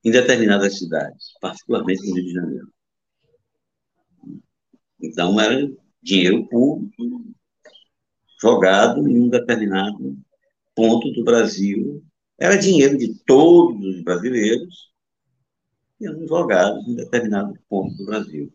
em 0.02 0.10
determinadas 0.10 0.78
cidades, 0.78 1.34
particularmente 1.42 2.08
no 2.08 2.14
Rio 2.14 2.24
de 2.24 2.32
Janeiro. 2.32 2.72
Então, 4.98 5.38
era 5.38 5.70
dinheiro 6.02 6.48
público 6.48 7.26
jogado 8.40 9.06
em 9.06 9.20
um 9.20 9.28
determinado 9.28 10.16
ponto 10.74 11.12
do 11.12 11.22
Brasil. 11.22 12.02
Era 12.38 12.56
dinheiro 12.56 12.96
de 12.96 13.14
todos 13.26 13.84
os 13.84 14.02
brasileiros 14.02 14.90
sendo 15.98 16.26
jogados 16.26 16.88
em 16.88 16.94
determinado 16.94 17.52
ponto 17.68 17.94
do 17.94 18.06
Brasil. 18.06 18.50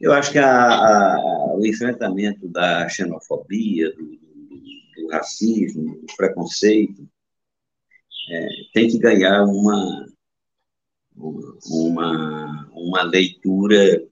Eu 0.00 0.12
acho 0.12 0.30
que 0.30 0.38
a, 0.38 0.68
a, 0.68 1.54
o 1.56 1.66
enfrentamento 1.66 2.48
da 2.48 2.88
xenofobia, 2.88 3.92
do, 3.92 4.04
do, 4.04 4.62
do 4.96 5.08
racismo, 5.10 6.00
do 6.00 6.16
preconceito, 6.16 7.08
é, 8.30 8.48
tem 8.72 8.88
que 8.88 8.98
ganhar 8.98 9.44
uma, 9.44 10.06
uma, 11.16 12.70
uma 12.72 13.02
leitura 13.02 14.02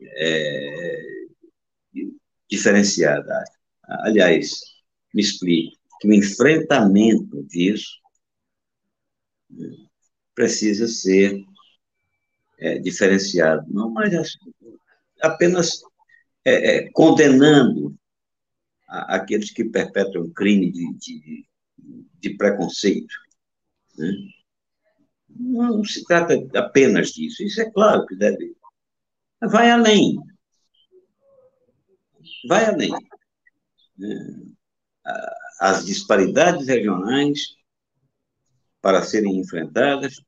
é, 0.00 1.02
diferenciada. 2.50 3.44
Aliás, 4.04 4.60
me 5.14 5.22
explique, 5.22 5.78
que 6.00 6.08
o 6.08 6.12
enfrentamento 6.12 7.42
disso 7.44 8.00
né, 9.48 9.68
precisa 10.34 10.86
ser 10.86 11.42
é, 12.58 12.78
diferenciado, 12.78 13.64
não 13.72 13.90
mais 13.90 14.12
apenas 15.22 15.82
é, 16.44 16.76
é, 16.76 16.90
condenando 16.90 17.96
a, 18.88 19.16
aqueles 19.16 19.50
que 19.50 19.64
perpetram 19.64 20.30
crime 20.30 20.70
de, 20.70 20.92
de, 20.94 21.46
de 22.18 22.30
preconceito. 22.36 23.14
Né? 23.96 24.12
Não, 25.28 25.84
se 25.84 26.04
trata 26.04 26.34
apenas 26.54 27.10
disso, 27.12 27.42
isso 27.42 27.60
é 27.60 27.70
claro 27.70 28.04
que 28.06 28.16
deve. 28.16 28.54
Vai 29.40 29.70
além. 29.70 30.18
Vai 32.48 32.66
além. 32.66 32.92
Né? 33.96 34.42
As 35.60 35.84
disparidades 35.86 36.66
regionais, 36.66 37.56
para 38.80 39.02
serem 39.02 39.38
enfrentadas, 39.38 40.20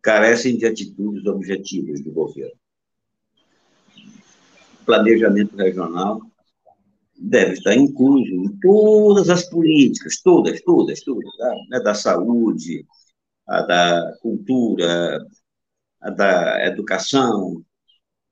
carecem 0.00 0.56
de 0.56 0.66
atitudes 0.66 1.26
objetivas 1.26 2.00
do 2.00 2.12
governo 2.12 2.56
planejamento 4.86 5.56
regional 5.56 6.22
deve 7.18 7.54
estar 7.54 7.74
incluso 7.74 8.30
em 8.30 8.58
todas 8.60 9.28
as 9.28 9.44
políticas, 9.48 10.20
todas, 10.22 10.60
todas, 10.62 11.00
todas, 11.00 11.36
tá? 11.36 11.54
né? 11.70 11.80
da 11.80 11.94
saúde, 11.94 12.86
a 13.46 13.62
da 13.62 14.16
cultura, 14.20 15.26
a 16.00 16.10
da 16.10 16.66
educação, 16.66 17.64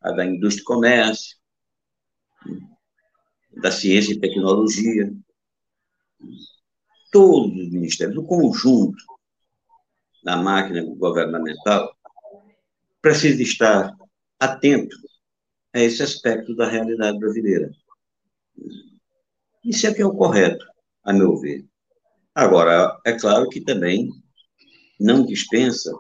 a 0.01 0.13
da 0.13 0.25
indústria 0.25 0.63
e 0.63 0.67
comércio, 0.67 1.37
da 3.57 3.71
ciência 3.71 4.13
e 4.13 4.21
tecnologia, 4.21 5.13
todos 7.11 7.57
os 7.57 7.71
ministérios, 7.71 8.17
o 8.17 8.25
conjunto 8.25 9.03
da 10.23 10.37
máquina 10.37 10.83
governamental 10.97 11.95
precisa 13.01 13.43
estar 13.43 13.95
atento 14.39 14.97
a 15.75 15.81
esse 15.81 16.03
aspecto 16.03 16.55
da 16.55 16.69
realidade 16.69 17.19
brasileira. 17.19 17.71
Isso 19.65 19.87
é 19.87 19.93
que 19.93 20.01
é 20.01 20.07
o 20.07 20.15
correto, 20.15 20.65
a 21.03 21.13
meu 21.13 21.37
ver. 21.37 21.67
Agora, 22.33 23.01
é 23.05 23.19
claro 23.19 23.49
que 23.49 23.61
também 23.61 24.09
não 25.01 25.27
dispensa 25.27 25.93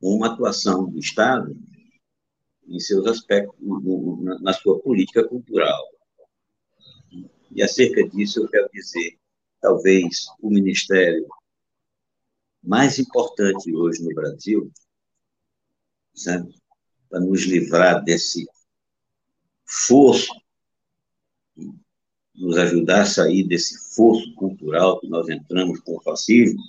uma 0.00 0.32
atuação 0.32 0.90
do 0.90 0.98
Estado 0.98 1.54
em 2.66 2.80
seus 2.80 3.06
aspectos, 3.06 3.54
na 4.40 4.52
sua 4.54 4.80
política 4.80 5.28
cultural. 5.28 5.86
E 7.50 7.62
acerca 7.62 8.08
disso 8.08 8.40
eu 8.40 8.48
quero 8.48 8.68
dizer, 8.72 9.18
talvez 9.60 10.26
o 10.40 10.48
ministério 10.48 11.26
mais 12.62 12.98
importante 12.98 13.74
hoje 13.74 14.02
no 14.02 14.14
Brasil, 14.14 14.72
sabe, 16.14 16.61
para 17.12 17.20
nos 17.20 17.42
livrar 17.42 18.02
desse 18.02 18.48
fosso, 19.66 20.32
nos 22.34 22.56
ajudar 22.56 23.02
a 23.02 23.06
sair 23.06 23.46
desse 23.46 23.94
fosso 23.94 24.34
cultural 24.34 24.98
que 24.98 25.06
nós 25.08 25.28
entramos 25.28 25.78
com 25.80 25.98
o 25.98 26.02
fascismo, 26.02 26.62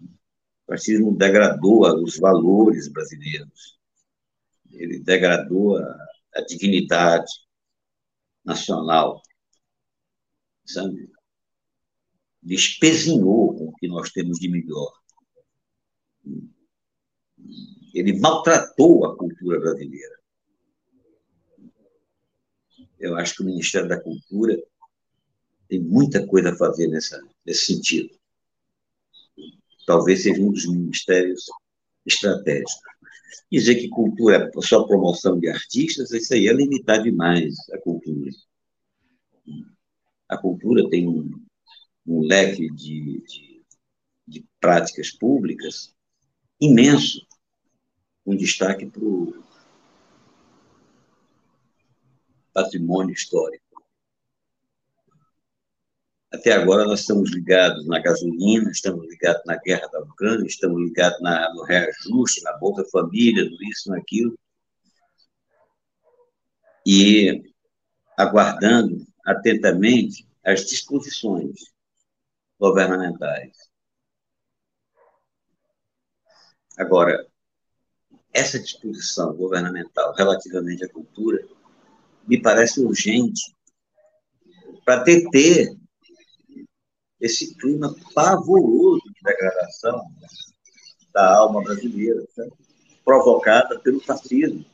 o 0.00 0.66
fascismo 0.66 1.14
degradou 1.14 1.82
os 2.02 2.18
valores 2.18 2.88
brasileiros, 2.88 3.78
ele 4.70 4.98
degradou 4.98 5.76
a, 5.76 6.40
dignidade 6.48 7.30
nacional, 8.42 9.20
sabe? 10.64 11.12
Despezinhou 12.40 13.54
com 13.54 13.64
o 13.66 13.74
que 13.74 13.86
nós 13.86 14.10
temos 14.10 14.38
de 14.38 14.48
melhor. 14.48 14.90
Ele 17.94 18.18
maltratou 18.18 19.06
a 19.06 19.16
cultura 19.16 19.60
brasileira. 19.60 20.18
Eu 22.98 23.16
acho 23.16 23.36
que 23.36 23.42
o 23.42 23.46
Ministério 23.46 23.88
da 23.88 24.00
Cultura 24.00 24.56
tem 25.68 25.80
muita 25.80 26.26
coisa 26.26 26.50
a 26.50 26.56
fazer 26.56 26.86
nessa, 26.86 27.20
nesse 27.44 27.66
sentido. 27.66 28.14
Talvez 29.86 30.22
seja 30.22 30.40
um 30.40 30.52
dos 30.52 30.66
ministérios 30.66 31.46
estratégicos. 32.06 32.92
Dizer 33.50 33.76
que 33.76 33.88
cultura 33.88 34.50
é 34.54 34.60
só 34.60 34.84
promoção 34.84 35.38
de 35.38 35.48
artistas, 35.48 36.10
isso 36.12 36.34
aí 36.34 36.46
é 36.46 36.52
limitar 36.52 37.02
demais 37.02 37.54
a 37.70 37.78
cultura. 37.78 38.30
A 40.28 40.36
cultura 40.38 40.88
tem 40.88 41.08
um, 41.08 41.42
um 42.06 42.20
leque 42.20 42.70
de, 42.70 43.22
de, 43.26 43.64
de 44.26 44.44
práticas 44.60 45.10
públicas 45.10 45.94
imenso, 46.60 47.26
com 48.24 48.36
destaque 48.36 48.86
para 48.86 49.04
o 49.04 49.42
patrimônio 52.52 53.12
histórico. 53.12 53.62
Até 56.32 56.52
agora 56.52 56.86
nós 56.86 57.00
estamos 57.00 57.30
ligados 57.30 57.86
na 57.86 57.98
gasolina, 57.98 58.70
estamos 58.70 59.06
ligados 59.06 59.42
na 59.44 59.56
guerra 59.56 59.86
da 59.88 60.00
Ucrânia, 60.00 60.46
estamos 60.46 60.80
ligados 60.80 61.20
na, 61.20 61.52
no 61.52 61.62
reajuste, 61.62 62.42
na 62.42 62.56
Bolsa 62.56 62.84
Família, 62.90 63.44
no 63.44 63.62
isso, 63.70 63.90
naquilo. 63.90 64.38
E 66.86 67.52
aguardando 68.16 69.06
atentamente 69.26 70.26
as 70.42 70.64
disposições 70.64 71.72
governamentais. 72.58 73.52
Agora, 76.78 77.26
essa 78.32 78.58
disposição 78.58 79.34
governamental 79.34 80.14
relativamente 80.14 80.84
à 80.84 80.88
cultura 80.88 81.46
me 82.26 82.40
parece 82.40 82.80
urgente 82.80 83.54
para 84.84 85.02
deter 85.02 85.76
esse 87.20 87.54
clima 87.56 87.94
pavoroso 88.14 89.02
de 89.04 89.20
degradação 89.22 90.02
da 91.12 91.36
alma 91.36 91.62
brasileira, 91.62 92.24
né? 92.36 92.48
provocada 93.04 93.78
pelo 93.80 94.00
fascismo. 94.00 94.64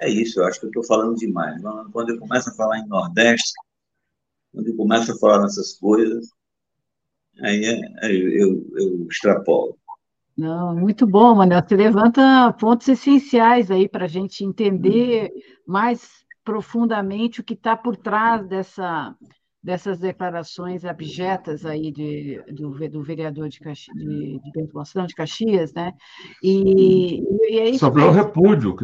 É 0.00 0.08
isso, 0.08 0.40
eu 0.40 0.46
acho 0.46 0.58
que 0.58 0.66
eu 0.66 0.70
estou 0.70 0.84
falando 0.84 1.16
demais. 1.16 1.60
Quando 1.92 2.10
eu 2.10 2.18
começo 2.18 2.50
a 2.50 2.54
falar 2.54 2.78
em 2.78 2.88
Nordeste, 2.88 3.52
quando 4.52 4.68
eu 4.68 4.76
começo 4.76 5.12
a 5.12 5.18
falar 5.18 5.42
nessas 5.42 5.74
coisas, 5.74 6.28
aí, 7.40 7.64
é, 7.64 8.12
eu, 8.12 8.66
eu 8.76 9.06
extrapolo. 9.08 9.78
Não, 10.36 10.74
muito 10.74 11.06
bom, 11.06 11.34
Manuel. 11.34 11.62
Você 11.66 11.76
levanta 11.76 12.52
pontos 12.58 12.88
essenciais 12.88 13.70
aí 13.70 13.88
para 13.88 14.06
a 14.06 14.08
gente 14.08 14.44
entender 14.44 15.30
mais 15.66 16.24
profundamente 16.44 17.40
o 17.40 17.44
que 17.44 17.54
está 17.54 17.76
por 17.76 17.96
trás 17.96 18.46
dessa, 18.46 19.14
dessas 19.62 19.98
declarações 19.98 20.84
abjetas 20.84 21.64
aí 21.64 21.90
de, 21.90 22.42
do, 22.52 22.70
do 22.90 23.02
vereador 23.02 23.48
de, 23.48 23.60
Caxi, 23.60 23.90
de, 23.94 24.38
de 24.38 24.52
Bento 24.52 24.74
Gonçalves, 24.74 25.08
de 25.08 25.14
Caxias, 25.14 25.72
né? 25.72 25.94
E, 26.42 27.22
e 27.50 27.58
é. 27.60 27.78
Sobre 27.78 28.02
o 28.02 28.10
repúdio, 28.10 28.76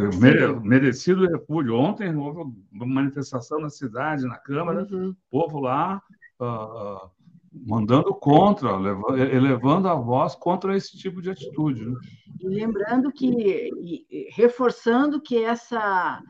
merecido 0.62 1.26
repúdio. 1.26 1.74
Ontem 1.74 2.14
houve 2.16 2.50
uma 2.72 2.86
manifestação 2.86 3.60
na 3.60 3.68
cidade, 3.68 4.24
na 4.24 4.38
Câmara, 4.38 4.86
uhum. 4.90 5.14
povo 5.30 5.60
lá 5.60 6.00
uh, 6.40 7.10
mandando 7.52 8.14
contra, 8.14 8.70
elevando 9.16 9.88
a 9.88 9.94
voz 9.94 10.34
contra 10.34 10.76
esse 10.76 10.96
tipo 10.96 11.20
de 11.20 11.30
atitude. 11.30 11.84
Né? 11.84 11.94
E 12.40 12.48
lembrando 12.48 13.10
que, 13.12 13.70
e 13.82 14.28
reforçando 14.32 15.20
que 15.20 15.42
essa 15.42 16.22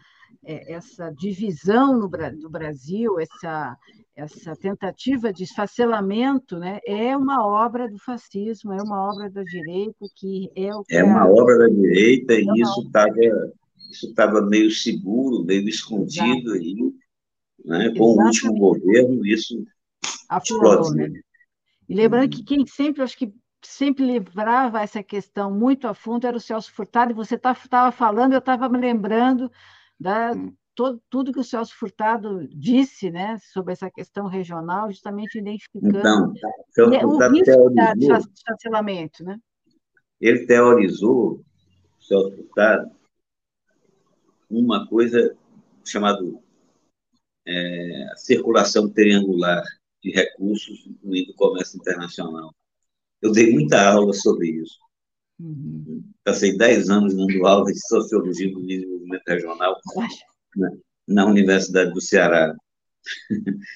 é, 0.44 0.72
essa 0.72 1.10
divisão 1.10 1.98
no, 1.98 2.08
do 2.08 2.48
Brasil, 2.48 3.18
essa, 3.20 3.76
essa 4.16 4.56
tentativa 4.56 5.32
de 5.32 5.44
esfacelamento, 5.44 6.58
né, 6.58 6.80
é 6.86 7.16
uma 7.16 7.46
obra 7.46 7.88
do 7.88 7.98
fascismo, 7.98 8.72
é 8.72 8.82
uma 8.82 9.12
obra 9.12 9.30
da 9.30 9.42
direita 9.42 10.06
que 10.16 10.50
é 10.56 10.74
o 10.74 10.82
que 10.82 10.96
é 10.96 11.04
uma 11.04 11.28
obra 11.28 11.58
da 11.58 11.68
direita 11.68 12.34
é 12.34 12.40
e 12.40 12.60
isso 12.62 12.80
estava 12.86 13.16
isso 13.90 14.06
estava 14.06 14.40
meio 14.40 14.70
seguro, 14.70 15.44
meio 15.44 15.68
escondido 15.68 16.52
aí, 16.52 16.76
né? 17.64 17.92
Com 17.98 18.04
o 18.04 18.24
último 18.24 18.54
governo 18.54 19.26
isso 19.26 19.62
aflorou, 20.28 20.94
né? 20.94 21.08
E 21.88 21.94
lembrando 21.94 22.30
que 22.30 22.44
quem 22.44 22.66
sempre 22.66 23.02
acho 23.02 23.16
que 23.16 23.32
sempre 23.62 24.04
livrava 24.04 24.80
essa 24.80 25.02
questão 25.02 25.50
muito 25.50 25.86
a 25.86 25.94
fundo 25.94 26.26
era 26.26 26.36
o 26.36 26.40
Celso 26.40 26.72
Furtado, 26.72 27.10
e 27.12 27.14
você 27.14 27.34
estava 27.34 27.58
tá, 27.68 27.92
falando, 27.92 28.32
eu 28.32 28.38
estava 28.38 28.68
me 28.68 28.78
lembrando 28.78 29.50
da, 29.98 30.32
hum 30.32 30.54
todo, 30.80 31.02
tudo 31.10 31.32
que 31.32 31.40
o 31.40 31.44
Celso 31.44 31.74
Furtado 31.76 32.48
disse 32.48 33.10
né, 33.10 33.36
sobre 33.52 33.74
essa 33.74 33.90
questão 33.90 34.26
regional, 34.26 34.90
justamente 34.90 35.38
identificando 35.38 35.98
então, 35.98 36.92
é 36.94 37.04
o 37.04 37.18
risco 37.18 38.30
de 38.30 38.40
chancelamento. 38.48 39.22
Né? 39.22 39.38
Ele 40.18 40.46
teorizou, 40.46 41.44
Celso 42.00 42.34
Furtado, 42.34 42.90
uma 44.48 44.88
coisa 44.88 45.36
chamada 45.84 46.18
é, 47.46 48.06
circulação 48.16 48.88
triangular 48.88 49.62
de 50.02 50.10
recursos, 50.10 50.86
incluindo 50.86 51.32
o 51.32 51.36
comércio 51.36 51.78
internacional. 51.78 52.54
Eu 53.20 53.32
dei 53.32 53.52
muita 53.52 53.82
aula 53.90 54.12
sobre 54.12 54.48
isso. 54.48 54.78
Uhum. 55.38 56.04
Passei 56.24 56.56
10 56.56 56.90
anos 56.90 57.14
dando 57.14 57.46
aula 57.46 57.72
de 57.72 57.86
sociologia 57.86 58.50
do 58.52 58.66
desenvolvimento 58.66 59.22
regional 59.26 59.76
na, 60.56 60.70
na 61.08 61.26
Universidade 61.26 61.92
do 61.92 62.00
Ceará. 62.00 62.54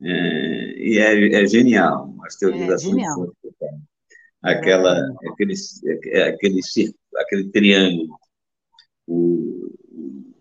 É, 0.00 0.74
e 0.78 0.98
é, 0.98 1.42
é, 1.42 1.46
genial, 1.48 2.14
as 2.24 2.36
teorizações. 2.36 2.84
É 2.84 2.88
genial. 2.88 3.34
Aquela, 4.40 4.96
é. 4.96 5.28
aquele, 5.28 5.54
aquele, 6.22 6.60
aquele 7.16 7.50
triângulo. 7.50 8.16
O, 9.08 9.74
o 9.90 10.34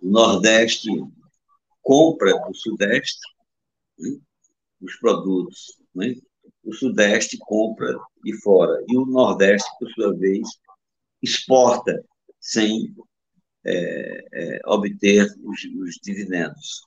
Nordeste 0.00 0.88
compra 1.82 2.32
do 2.32 2.54
Sudeste 2.54 3.20
né, 3.98 4.18
os 4.82 4.96
produtos, 4.96 5.78
né? 5.94 6.14
o 6.64 6.72
Sudeste 6.72 7.38
compra 7.38 7.96
de 8.24 8.34
fora, 8.40 8.84
e 8.88 8.96
o 8.96 9.06
Nordeste, 9.06 9.68
por 9.78 9.90
sua 9.92 10.14
vez, 10.16 10.46
exporta 11.22 12.04
sem 12.40 12.94
é, 13.64 14.24
é, 14.32 14.60
obter 14.66 15.26
os, 15.44 15.64
os, 15.80 15.98
dividendos. 16.02 16.82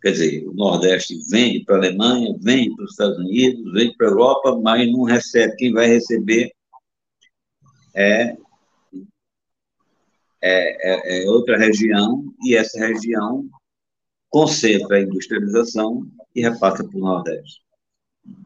Quer 0.00 0.12
dizer, 0.12 0.46
o 0.46 0.52
Nordeste 0.52 1.16
vende 1.30 1.64
para 1.64 1.76
a 1.76 1.78
Alemanha, 1.78 2.36
vende 2.40 2.74
para 2.76 2.84
os 2.84 2.90
Estados 2.92 3.18
Unidos, 3.18 3.72
vende 3.72 3.96
para 3.96 4.08
a 4.08 4.10
Europa, 4.10 4.60
mas 4.60 4.92
não 4.92 5.02
recebe. 5.02 5.56
Quem 5.56 5.72
vai 5.72 5.86
receber 5.86 6.52
é, 7.94 8.36
é, 10.40 11.20
é, 11.20 11.24
é 11.24 11.30
outra 11.30 11.56
região, 11.58 12.32
e 12.44 12.54
essa 12.54 12.78
região 12.78 13.48
concentra 14.28 14.96
a 14.96 15.00
industrialização 15.00 16.06
e 16.34 16.42
repassa 16.42 16.84
para 16.84 16.96
o 16.96 17.00
Nordeste. 17.00 17.62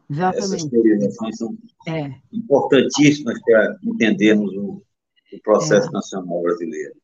Exatamente. 0.09 0.43
Essas 0.43 0.65
teorizações 0.65 1.37
são 1.37 1.57
é. 1.87 2.11
importantíssimas 2.31 3.39
para 3.41 3.77
entendermos 3.83 4.53
o, 4.55 4.81
o 5.33 5.41
processo 5.43 5.89
é. 5.89 5.91
nacional 5.91 6.41
brasileiro. 6.41 6.95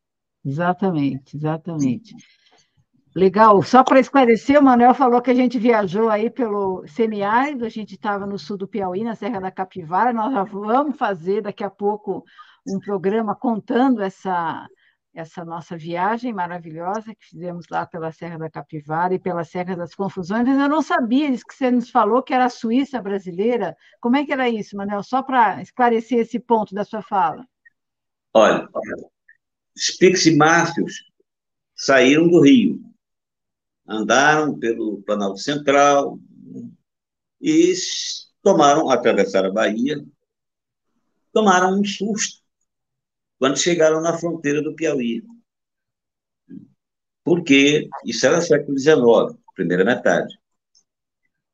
Exatamente, 0.45 1.37
exatamente. 1.37 2.15
Legal. 3.15 3.61
Só 3.61 3.83
para 3.83 3.99
esclarecer, 3.99 4.59
o 4.59 4.63
Manuel 4.63 4.95
falou 4.95 5.21
que 5.21 5.29
a 5.29 5.35
gente 5.35 5.59
viajou 5.59 6.09
aí 6.09 6.29
pelo 6.29 6.83
semiárido, 6.87 7.63
a 7.63 7.69
gente 7.69 7.93
estava 7.93 8.25
no 8.25 8.39
sul 8.39 8.57
do 8.57 8.67
Piauí, 8.67 9.03
na 9.03 9.15
Serra 9.15 9.39
da 9.39 9.51
Capivara. 9.51 10.11
Nós 10.11 10.33
já 10.33 10.43
vamos 10.43 10.97
fazer 10.97 11.41
daqui 11.41 11.63
a 11.63 11.69
pouco 11.69 12.25
um 12.67 12.79
programa 12.79 13.35
contando 13.35 14.01
essa, 14.01 14.67
essa 15.13 15.45
nossa 15.45 15.78
viagem 15.78 16.34
maravilhosa 16.34 17.13
que 17.13 17.26
fizemos 17.26 17.67
lá 17.69 17.86
pela 17.86 18.12
Serra 18.12 18.38
da 18.38 18.49
Capivara 18.49 19.13
e 19.13 19.19
pela 19.19 19.43
Serra 19.43 19.76
das 19.76 19.93
Confusões. 19.93 20.47
Eu 20.47 20.69
não 20.69 20.82
sabia 20.82 21.30
isso 21.30 21.45
que 21.45 21.54
você 21.54 21.69
nos 21.69 21.89
falou, 21.89 22.23
que 22.23 22.34
era 22.34 22.45
a 22.45 22.49
Suíça 22.49 23.02
brasileira. 23.02 23.76
Como 24.02 24.15
é 24.15 24.26
que 24.26 24.34
era 24.34 24.49
isso, 24.49 24.76
Manuel? 24.76 25.04
Só 25.04 25.21
para 25.21 25.62
esclarecer 25.62 26.19
esse 26.19 26.39
ponto 26.39 26.73
da 26.73 26.84
sua 26.84 27.02
fala. 27.02 27.45
Olha, 28.34 28.67
os 29.76 29.91
piximáfios 29.97 31.04
saíram 31.76 32.28
do 32.28 32.41
Rio 32.41 32.93
andaram 33.88 34.58
pelo 34.58 35.02
Planalto 35.04 35.39
Central 35.39 36.19
e 37.41 37.73
tomaram, 38.41 38.89
atravessaram 38.89 39.49
a 39.49 39.54
Bahia, 39.54 40.04
tomaram 41.32 41.80
um 41.80 41.84
susto 41.84 42.42
quando 43.39 43.57
chegaram 43.57 44.01
na 44.01 44.17
fronteira 44.17 44.61
do 44.61 44.75
Piauí. 44.75 45.23
Porque 47.23 47.89
isso 48.05 48.25
era 48.25 48.41
século 48.41 48.77
XIX, 48.77 49.37
primeira 49.55 49.85
metade. 49.85 50.37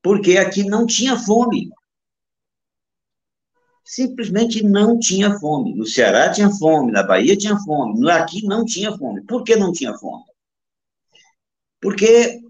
Porque 0.02 0.38
aqui 0.38 0.64
não 0.64 0.86
tinha 0.86 1.18
fome. 1.18 1.70
Simplesmente 3.84 4.64
não 4.64 5.00
tinha 5.00 5.40
fome. 5.40 5.76
No 5.76 5.86
Ceará 5.86 6.32
tinha 6.32 6.50
fome, 6.52 6.92
na 6.92 7.04
Bahia 7.04 7.36
tinha 7.36 7.58
fome, 7.58 8.10
aqui 8.12 8.46
não 8.46 8.64
tinha 8.64 8.96
fome. 8.98 9.24
Por 9.24 9.44
que 9.44 9.56
não 9.56 9.72
tinha 9.72 9.94
fome? 9.98 10.24
Porque 11.82 12.42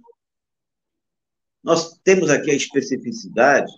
nós 1.63 1.97
temos 2.03 2.29
aqui 2.29 2.51
a 2.51 2.55
especificidade 2.55 3.71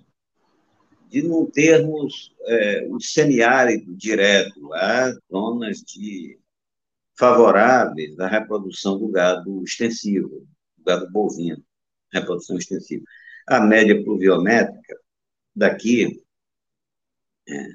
de 1.12 1.21
não 1.21 1.45
termos 1.45 2.34
é, 2.45 2.88
o 2.89 2.97
semiárido 3.02 3.93
direto, 3.97 4.74
há 4.74 5.12
zonas 5.30 5.80
de 5.80 6.39
favoráveis 7.19 8.17
à 8.17 8.28
reprodução 8.28 8.97
do 8.97 9.10
gado 9.10 9.62
extensivo, 9.62 10.47
do 10.78 10.84
gado 10.86 11.12
bovino, 11.12 11.62
reprodução 12.13 12.58
extensiva. 12.58 13.04
A 13.45 13.60
média 13.60 14.02
pluviométrica 14.02 14.97
daqui, 15.54 16.24
é, 17.47 17.67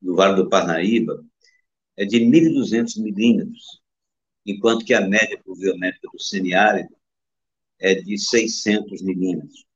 Vale 0.00 0.36
do 0.36 0.48
Parnaíba, 0.48 1.24
é 1.96 2.04
de 2.04 2.20
1.200 2.20 3.02
milímetros, 3.02 3.82
enquanto 4.46 4.84
que 4.84 4.94
a 4.94 5.00
média 5.00 5.40
pluviométrica 5.44 6.08
do 6.12 6.22
semiárido 6.22 6.94
é 7.80 7.96
de 7.96 8.16
600 8.16 9.02
milímetros. 9.02 9.66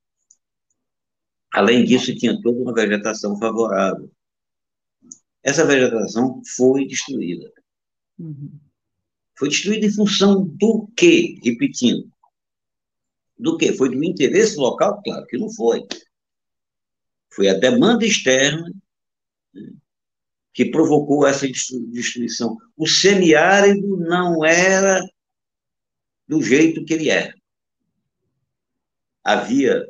Além 1.52 1.84
disso, 1.84 2.14
tinha 2.14 2.40
toda 2.40 2.60
uma 2.60 2.74
vegetação 2.74 3.38
favorável. 3.38 4.10
Essa 5.42 5.66
vegetação 5.66 6.40
foi 6.56 6.86
destruída. 6.86 7.52
Uhum. 8.18 8.58
Foi 9.36 9.48
destruída 9.48 9.86
em 9.86 9.92
função 9.92 10.46
do 10.46 10.88
quê? 10.96 11.38
Repetindo. 11.42 12.10
Do 13.38 13.56
quê? 13.56 13.72
Foi 13.72 13.88
do 13.88 14.04
interesse 14.04 14.56
local? 14.56 15.00
Claro 15.02 15.26
que 15.26 15.38
não 15.38 15.50
foi. 15.50 15.86
Foi 17.32 17.48
a 17.48 17.54
demanda 17.54 18.04
externa 18.04 18.70
né, 19.54 19.72
que 20.52 20.66
provocou 20.66 21.26
essa 21.26 21.46
destruição. 21.48 22.56
O 22.76 22.86
semiárido 22.86 23.96
não 23.96 24.44
era 24.44 25.00
do 26.28 26.42
jeito 26.42 26.84
que 26.84 26.94
ele 26.94 27.08
era 27.08 27.34
havia 29.24 29.86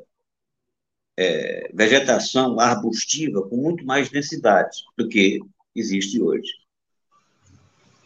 é, 1.21 1.71
vegetação 1.75 2.59
arbustiva 2.59 3.47
com 3.47 3.57
muito 3.57 3.85
mais 3.85 4.09
densidade 4.09 4.79
do 4.97 5.07
que 5.07 5.39
existe 5.77 6.19
hoje. 6.19 6.51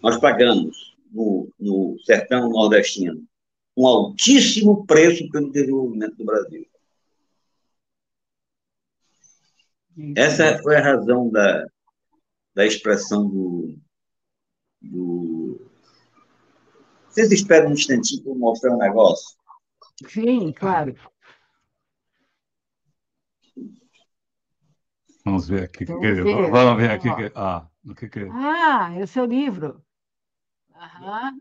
Nós 0.03 0.19
pagamos 0.19 0.97
no, 1.13 1.49
no 1.59 1.97
sertão 2.05 2.51
nordestino 2.51 3.25
um 3.77 3.87
altíssimo 3.87 4.85
preço 4.85 5.31
pelo 5.31 5.53
desenvolvimento 5.53 6.17
do 6.17 6.25
Brasil. 6.25 6.67
Essa 10.17 10.59
foi 10.61 10.77
a 10.77 10.83
razão 10.83 11.31
da, 11.31 11.67
da 12.53 12.67
expressão 12.67 13.29
do, 13.29 13.79
do. 14.83 15.71
Vocês 17.09 17.31
esperam 17.31 17.71
um 17.71 17.75
instantinho 17.75 18.25
para 18.25 18.35
mostrar 18.35 18.75
um 18.75 18.79
negócio? 18.79 19.37
Sim, 20.09 20.53
claro. 20.53 20.97
Vamos 25.25 25.49
ver 25.49 25.65
aqui. 25.65 25.85
Vamos, 25.87 26.03
que 26.03 26.13
ver. 26.13 26.51
Vamos 26.51 26.83
ver 26.83 26.91
aqui. 26.91 27.15
Que... 27.15 27.33
Ah, 27.35 27.67
o 27.85 27.95
que, 27.95 28.09
que... 28.09 28.29
ah, 28.31 28.93
é 28.95 29.03
o 29.03 29.07
seu 29.07 29.25
livro. 29.25 29.83
Aham. 30.75 31.41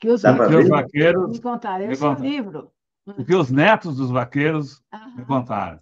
Que 0.00 0.08
os, 0.08 0.22
tá 0.22 0.34
que 0.34 0.54
os 0.54 0.68
vaqueiros 0.68 1.32
me 1.32 1.40
contaram. 1.40 1.84
É 1.84 1.90
o 1.90 1.96
seu 1.96 2.14
livro. 2.14 2.72
O 3.06 3.24
que 3.24 3.34
os 3.34 3.50
netos 3.50 3.96
dos 3.96 4.10
vaqueiros 4.10 4.80
Aham. 4.92 5.16
me 5.16 5.24
contaram. 5.24 5.80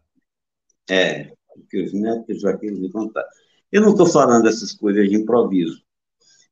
É, 0.88 1.34
o 1.54 1.62
que 1.68 1.82
os 1.82 1.92
netos 1.92 2.26
dos 2.26 2.42
vaqueiros 2.42 2.80
me 2.80 2.90
contaram. 2.90 3.28
Eu 3.70 3.82
não 3.82 3.90
estou 3.90 4.06
falando 4.06 4.44
dessas 4.44 4.72
coisas 4.72 5.06
de 5.08 5.14
improviso. 5.14 5.84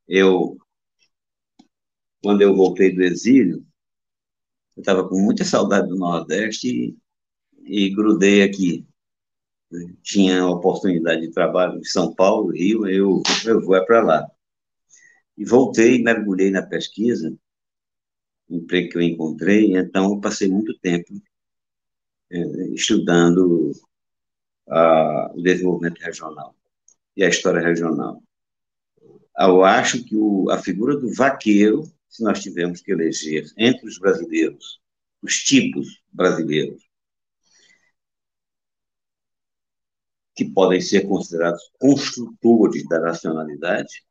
Eu, 0.07 0.59
quando 2.23 2.43
eu 2.43 2.55
voltei 2.55 2.95
do 2.95 3.03
exílio, 3.03 3.67
eu 4.77 4.81
estava 4.83 5.09
com 5.09 5.19
muita 5.19 5.43
saudade 5.43 5.89
do 5.89 5.97
Nordeste 5.97 6.69
e, 6.69 7.87
e 7.87 7.91
grudei 7.95 8.43
aqui 8.43 8.87
tinha 10.03 10.47
oportunidade 10.47 11.23
de 11.23 11.33
trabalho 11.33 11.79
em 11.79 11.85
São 11.85 12.15
Paulo, 12.15 12.53
Rio, 12.53 12.87
eu, 12.89 13.23
eu 13.45 13.61
vou 13.61 13.77
é 13.77 13.85
para 13.85 14.03
lá. 14.03 14.27
E 15.37 15.45
voltei, 15.45 16.03
mergulhei 16.03 16.51
na 16.51 16.63
pesquisa, 16.63 17.37
emprego 18.49 18.91
que 18.91 18.97
eu 18.97 19.03
encontrei, 19.03 19.77
então 19.77 20.13
eu 20.13 20.21
passei 20.21 20.49
muito 20.49 20.79
tempo 20.79 21.13
é, 22.31 22.39
estudando 22.69 23.73
a, 24.69 25.33
o 25.35 25.43
desenvolvimento 25.43 25.99
regional 26.01 26.55
e 27.17 27.25
a 27.25 27.29
história 27.29 27.61
regional. 27.61 28.23
Eu 29.39 29.65
acho 29.65 30.05
que 30.05 30.17
o, 30.17 30.51
a 30.51 30.59
figura 30.59 30.97
do 30.97 31.13
vaqueiro, 31.13 31.83
se 32.09 32.23
nós 32.23 32.43
tivermos 32.43 32.81
que 32.81 32.93
eleger 32.93 33.45
entre 33.57 33.87
os 33.87 33.99
brasileiros, 33.99 34.81
os 35.23 35.35
tipos 35.43 36.03
brasileiros, 36.13 36.83
que 40.37 40.45
podem 40.45 40.83
ser 40.83 41.09
considerados 41.09 41.63
construtores 41.79 42.87
da 42.87 43.01
nacionalidade, 43.01 44.05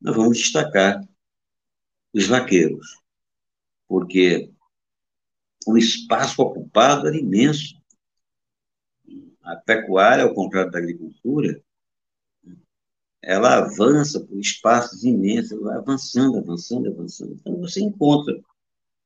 nós 0.00 0.14
vamos 0.14 0.38
destacar 0.38 1.02
os 2.14 2.28
vaqueiros, 2.28 2.86
porque 3.88 4.52
o 5.66 5.76
espaço 5.76 6.40
ocupado 6.40 7.08
era 7.08 7.16
imenso. 7.16 7.74
A 9.42 9.56
pecuária, 9.56 10.22
ao 10.22 10.32
contrário 10.32 10.70
da 10.70 10.78
agricultura, 10.78 11.60
ela 13.20 13.58
avança 13.58 14.20
por 14.20 14.38
espaços 14.38 15.02
imensos, 15.02 15.60
vai 15.60 15.76
avançando, 15.76 16.38
avançando, 16.38 16.88
avançando. 16.88 17.32
Então, 17.32 17.58
você 17.58 17.80
encontra 17.80 18.40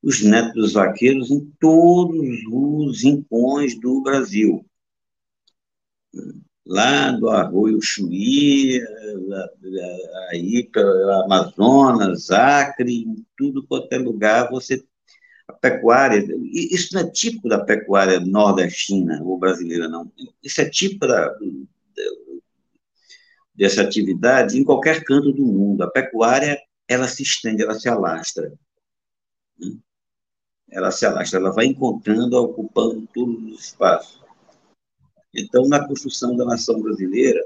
os 0.03 0.21
netos 0.21 0.53
dos 0.53 0.73
vaqueiros 0.73 1.31
em 1.31 1.45
todos 1.59 2.19
os 2.47 3.03
rincões 3.03 3.79
do 3.79 4.01
Brasil 4.01 4.68
lá 6.65 7.11
do 7.11 7.29
Arroio 7.29 7.81
Chuí, 7.81 8.79
aí 10.29 10.63
pelo 10.71 11.11
Amazonas, 11.23 12.29
Acre, 12.29 13.03
em 13.03 13.25
tudo 13.37 13.65
quanto 13.65 13.91
é 13.91 13.97
lugar, 13.97 14.49
você 14.49 14.83
a 15.49 15.53
pecuária, 15.53 16.23
isso 16.53 16.93
não 16.93 17.01
é 17.01 17.09
típico 17.09 17.49
da 17.49 17.63
pecuária 17.63 18.19
nordestina 18.19 19.19
ou 19.23 19.35
brasileira, 19.35 19.87
não. 19.87 20.11
Isso 20.43 20.61
é 20.61 20.69
típico 20.69 21.07
da, 21.07 21.35
dessa 23.55 23.81
atividade 23.81 24.59
em 24.59 24.63
qualquer 24.63 25.03
canto 25.03 25.31
do 25.33 25.43
mundo. 25.43 25.81
A 25.81 25.89
pecuária, 25.89 26.61
ela 26.87 27.07
se 27.07 27.23
estende, 27.23 27.63
ela 27.63 27.73
se 27.73 27.89
alastra. 27.89 28.53
Né? 29.57 29.75
Ela 30.69 30.91
se 30.91 31.05
alastra, 31.07 31.39
ela 31.39 31.51
vai 31.51 31.65
encontrando, 31.65 32.37
ocupando 32.37 33.07
todos 33.11 33.53
os 33.53 33.65
espaços. 33.65 34.18
Então, 35.33 35.67
na 35.67 35.85
construção 35.87 36.35
da 36.35 36.45
nação 36.45 36.81
brasileira, 36.81 37.41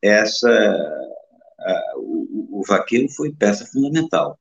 essa 0.00 0.48
a, 1.58 1.94
o, 1.96 2.60
o 2.60 2.62
vaqueiro 2.66 3.08
foi 3.08 3.32
peça 3.32 3.66
fundamental. 3.66 4.38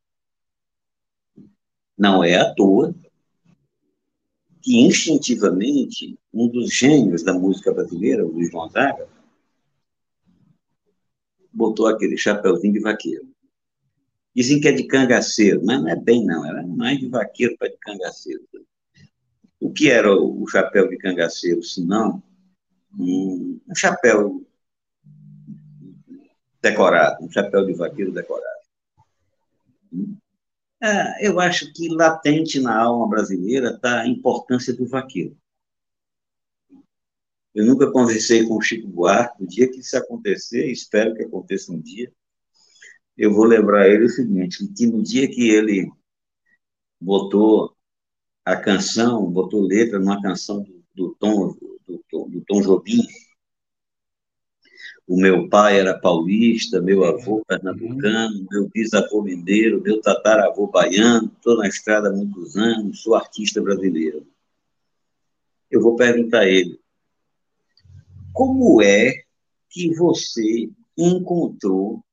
Não 1.98 2.24
é 2.24 2.36
à 2.36 2.54
toa 2.54 2.94
que, 4.62 4.82
instintivamente, 4.82 6.18
um 6.34 6.48
dos 6.48 6.74
gênios 6.74 7.24
da 7.24 7.34
música 7.34 7.74
brasileira, 7.74 8.26
o 8.26 8.32
Luiz 8.32 8.52
Gonzaga, 8.52 9.08
botou 11.54 11.88
aquele 11.88 12.18
chapéuzinho 12.18 12.74
de 12.74 12.80
vaqueiro. 12.80 13.28
Dizem 14.36 14.60
que 14.60 14.68
é 14.68 14.74
de 14.74 14.84
cangaceiro, 14.84 15.62
mas 15.64 15.82
não 15.82 15.88
é 15.88 15.96
bem, 15.96 16.26
não. 16.26 16.46
Era 16.46 16.66
mais 16.68 17.00
de 17.00 17.08
vaqueiro 17.08 17.56
para 17.58 17.70
de 17.70 17.78
cangaceiro. 17.78 18.44
O 19.66 19.74
que 19.74 19.90
era 19.90 20.16
o 20.16 20.48
chapéu 20.48 20.88
de 20.88 20.96
cangaceiro, 20.96 21.64
se 21.64 21.84
não 21.84 22.22
um, 22.96 23.60
chapéu 23.76 24.46
decorado, 26.62 27.26
um 27.26 27.32
chapéu 27.32 27.66
de 27.66 27.74
vaqueiro 27.74 28.12
decorado. 28.12 28.60
É, 30.80 31.28
eu 31.28 31.40
acho 31.40 31.74
que 31.74 31.90
latente 31.90 32.60
na 32.60 32.80
alma 32.80 33.10
brasileira 33.10 33.72
está 33.72 34.02
a 34.02 34.08
importância 34.08 34.72
do 34.72 34.88
vaqueiro. 34.88 35.36
Eu 37.56 37.66
nunca 37.66 37.92
conversei 37.92 38.46
com 38.46 38.58
o 38.58 38.62
Chico 38.62 38.88
Buarque, 38.88 39.44
o 39.44 39.48
dia 39.48 39.68
que 39.68 39.80
isso 39.80 39.98
acontecer, 39.98 40.70
espero 40.70 41.16
que 41.16 41.24
aconteça 41.24 41.72
um 41.72 41.82
dia, 41.82 42.14
eu 43.18 43.34
vou 43.34 43.46
lembrar 43.46 43.90
ele 43.90 44.06
o 44.06 44.10
seguinte, 44.10 44.64
que 44.78 44.86
no 44.86 45.02
dia 45.02 45.28
que 45.28 45.50
ele 45.50 45.92
botou 47.02 47.75
a 48.46 48.56
canção, 48.56 49.26
botou 49.32 49.64
letra 49.64 49.98
numa 49.98 50.22
canção 50.22 50.62
do, 50.62 50.86
do 50.94 51.16
Tom, 51.16 51.58
do, 51.88 52.28
do, 52.30 52.44
Tom 52.48 52.62
Jobim, 52.62 53.02
o 55.08 55.18
meu 55.20 55.50
pai 55.50 55.80
era 55.80 56.00
paulista, 56.00 56.80
meu 56.80 57.04
avô 57.04 57.44
pernambucano, 57.48 58.46
meu 58.52 58.70
bisavô 58.70 59.24
mineiro, 59.24 59.82
meu 59.82 60.00
tataravô 60.00 60.68
baiano, 60.68 61.32
estou 61.36 61.58
na 61.58 61.68
estrada 61.68 62.10
há 62.10 62.12
muitos 62.12 62.56
anos, 62.56 63.02
sou 63.02 63.16
artista 63.16 63.62
brasileiro. 63.62 64.26
Eu 65.70 65.82
vou 65.82 65.96
perguntar 65.96 66.42
a 66.42 66.48
ele, 66.48 66.80
como 68.32 68.82
é 68.82 69.24
que 69.70 69.94
você 69.96 70.70
encontrou 70.98 72.04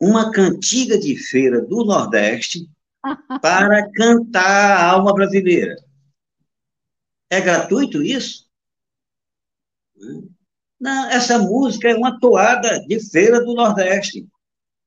uma 0.00 0.30
cantiga 0.30 0.98
de 0.98 1.16
feira 1.16 1.60
do 1.60 1.84
Nordeste 1.84 2.68
para 3.40 3.90
cantar 3.92 4.78
a 4.78 4.90
alma 4.90 5.12
brasileira? 5.14 5.76
É 7.30 7.40
gratuito 7.40 8.02
isso? 8.02 8.48
Não, 10.80 11.10
essa 11.10 11.38
música 11.38 11.88
é 11.88 11.94
uma 11.94 12.18
toada 12.20 12.80
de 12.86 13.00
feira 13.10 13.44
do 13.44 13.54
Nordeste. 13.54 14.26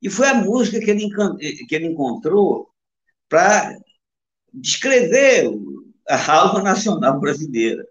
E 0.01 0.09
foi 0.09 0.27
a 0.27 0.33
música 0.33 0.79
que 0.79 0.89
ele, 0.89 1.09
que 1.67 1.75
ele 1.75 1.87
encontrou 1.87 2.69
para 3.29 3.77
descrever 4.53 5.49
a 6.09 6.33
alma 6.33 6.61
nacional 6.63 7.19
brasileira. 7.19 7.85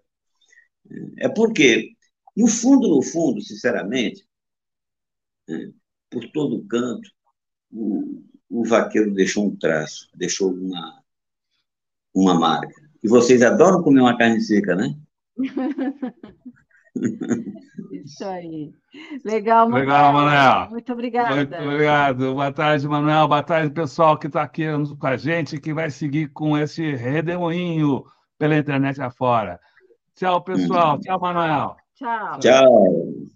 É 1.17 1.29
porque, 1.29 1.93
no 2.35 2.47
fundo, 2.47 2.87
no 2.89 3.01
fundo, 3.01 3.41
sinceramente, 3.41 4.25
né, 5.47 5.71
por 6.09 6.29
todo 6.31 6.65
canto, 6.67 7.09
o 8.51 8.65
vaqueiro 8.65 9.13
deixou 9.13 9.47
um 9.47 9.55
traço, 9.55 10.09
deixou 10.13 10.51
uma, 10.51 11.01
uma 12.13 12.33
marca. 12.33 12.81
E 13.01 13.07
vocês 13.07 13.41
adoram 13.41 13.81
comer 13.81 14.01
uma 14.01 14.17
carne 14.17 14.41
seca, 14.41 14.75
né? 14.75 14.93
Isso 18.03 18.25
aí. 18.25 18.73
Legal, 19.23 19.69
Manuel. 19.69 19.85
Legal, 19.85 20.13
Manuel. 20.13 20.69
Muito 20.69 20.91
obrigada. 20.91 21.35
Muito 21.35 21.55
obrigado. 21.55 22.33
Boa 22.33 22.51
tarde, 22.51 22.87
Manuel. 22.87 23.27
Boa 23.29 23.41
tarde, 23.41 23.73
pessoal 23.73 24.19
que 24.19 24.27
está 24.27 24.43
aqui 24.43 24.65
com 24.99 25.07
a 25.07 25.15
gente, 25.15 25.59
que 25.59 25.73
vai 25.73 25.89
seguir 25.89 26.27
com 26.29 26.57
esse 26.57 26.93
redemoinho 26.93 28.03
pela 28.37 28.57
internet 28.57 29.01
afora. 29.01 29.57
Tchau, 30.15 30.43
pessoal. 30.43 30.99
Tchau, 30.99 31.19
Manuel. 31.19 31.77
Tchau. 31.95 32.39
Tchau. 32.39 33.31